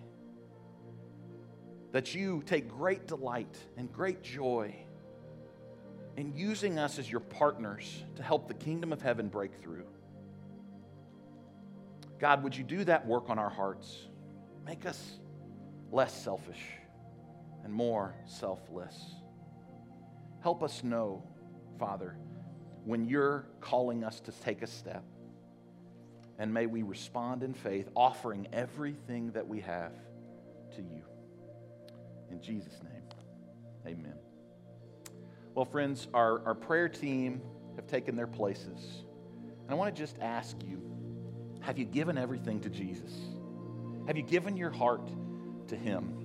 That 1.92 2.14
you 2.16 2.44
take 2.46 2.70
great 2.70 3.08
delight 3.08 3.56
and 3.78 3.92
great 3.94 4.24
joy 4.24 4.76
in 6.18 6.36
using 6.36 6.78
us 6.78 7.00
as 7.00 7.10
your 7.10 7.22
partners 7.22 8.04
to 8.16 8.24
help 8.24 8.48
the 8.48 8.54
kingdom 8.54 8.92
of 8.92 9.02
heaven 9.02 9.28
break 9.28 9.62
through. 9.62 9.88
God, 12.20 12.44
would 12.44 12.56
you 12.56 12.64
do 12.64 12.84
that 12.84 13.08
work 13.08 13.30
on 13.30 13.40
our 13.40 13.50
hearts? 13.50 14.08
Make 14.66 14.86
us 14.86 15.20
less 15.92 16.14
selfish 16.24 16.62
and 17.64 17.74
more 17.74 18.16
selfless. 18.26 18.96
Help 20.42 20.64
us 20.64 20.84
know, 20.84 21.24
Father, 21.80 22.16
when 22.86 23.06
you're 23.06 23.46
calling 23.60 24.04
us 24.04 24.20
to 24.22 24.32
take 24.32 24.62
a 24.62 24.68
step. 24.68 25.04
And 26.40 26.54
may 26.54 26.66
we 26.66 26.82
respond 26.82 27.44
in 27.44 27.54
faith, 27.54 27.88
offering 27.96 28.48
everything 28.52 29.32
that 29.34 29.48
we 29.48 29.60
have 29.62 29.94
to 30.76 30.82
you. 30.82 31.04
In 32.32 32.42
Jesus' 32.42 32.80
name, 32.84 33.04
amen. 33.86 34.31
Well, 35.54 35.66
friends, 35.66 36.08
our, 36.14 36.46
our 36.46 36.56
prayer 36.56 36.90
team 36.90 37.42
have 37.76 37.88
taken 37.88 38.16
their 38.16 38.28
places. 38.28 39.04
And 39.64 39.70
I 39.70 39.74
want 39.74 39.94
to 39.94 40.02
just 40.02 40.18
ask 40.20 40.56
you 40.64 40.82
have 41.62 41.78
you 41.78 41.86
given 41.86 42.18
everything 42.18 42.60
to 42.62 42.70
Jesus? 42.70 43.14
Have 44.08 44.18
you 44.18 44.24
given 44.24 44.58
your 44.58 44.72
heart 44.72 45.08
to 45.68 45.76
Him? 45.76 46.22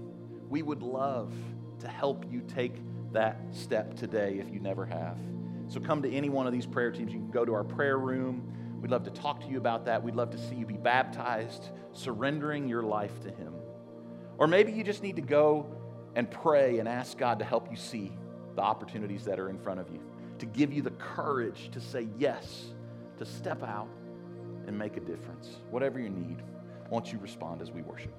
we 0.49 0.63
would 0.63 0.83
love 0.83 1.33
to 1.81 1.89
help 1.89 2.25
you 2.31 2.43
take 2.43 2.75
that 3.13 3.39
step 3.53 3.95
today 3.97 4.39
if 4.39 4.53
you 4.53 4.61
never 4.61 4.85
have. 4.87 5.19
So 5.69 5.81
come 5.81 6.03
to 6.03 6.11
any 6.11 6.29
one 6.29 6.47
of 6.47 6.53
these 6.53 6.67
prayer 6.67 6.91
teams. 6.91 7.13
You 7.13 7.19
can 7.19 7.31
go 7.31 7.45
to 7.45 7.55
our 7.55 7.65
prayer 7.65 7.99
room. 7.99 8.53
We'd 8.81 8.91
love 8.91 9.05
to 9.05 9.11
talk 9.11 9.41
to 9.41 9.47
you 9.49 9.59
about 9.59 9.87
that. 9.87 10.03
We'd 10.03 10.15
love 10.15 10.31
to 10.31 10.39
see 10.39 10.55
you 10.55 10.67
be 10.67 10.77
baptized, 10.77 11.71
surrendering 11.93 12.69
your 12.69 12.83
life 12.83 13.21
to 13.23 13.31
Him. 13.31 13.55
Or 14.39 14.47
maybe 14.47 14.73
you 14.73 14.85
just 14.85 15.03
need 15.03 15.17
to 15.17 15.23
go 15.23 15.67
and 16.15 16.31
pray 16.31 16.79
and 16.79 16.89
ask 16.89 17.19
God 17.19 17.41
to 17.41 17.45
help 17.45 17.71
you 17.71 17.77
see 17.77 18.13
the 18.57 18.63
opportunities 18.63 19.25
that 19.25 19.39
are 19.39 19.49
in 19.49 19.59
front 19.59 19.79
of 19.79 19.89
you, 19.91 20.01
to 20.39 20.47
give 20.47 20.73
you 20.73 20.83
the 20.83 20.91
courage 20.91 21.71
to 21.73 21.81
say 21.81 22.09
yes, 22.19 22.67
to 23.19 23.25
step 23.25 23.63
out 23.63 23.89
and 24.67 24.77
make 24.77 24.97
a 24.97 25.01
difference. 25.01 25.59
Whatever 25.71 26.01
you 26.01 26.11
need, 26.11 26.43
won't 26.91 27.13
you 27.13 27.19
respond 27.19 27.63
as 27.63 27.71
we 27.71 27.83
worship? 27.83 28.13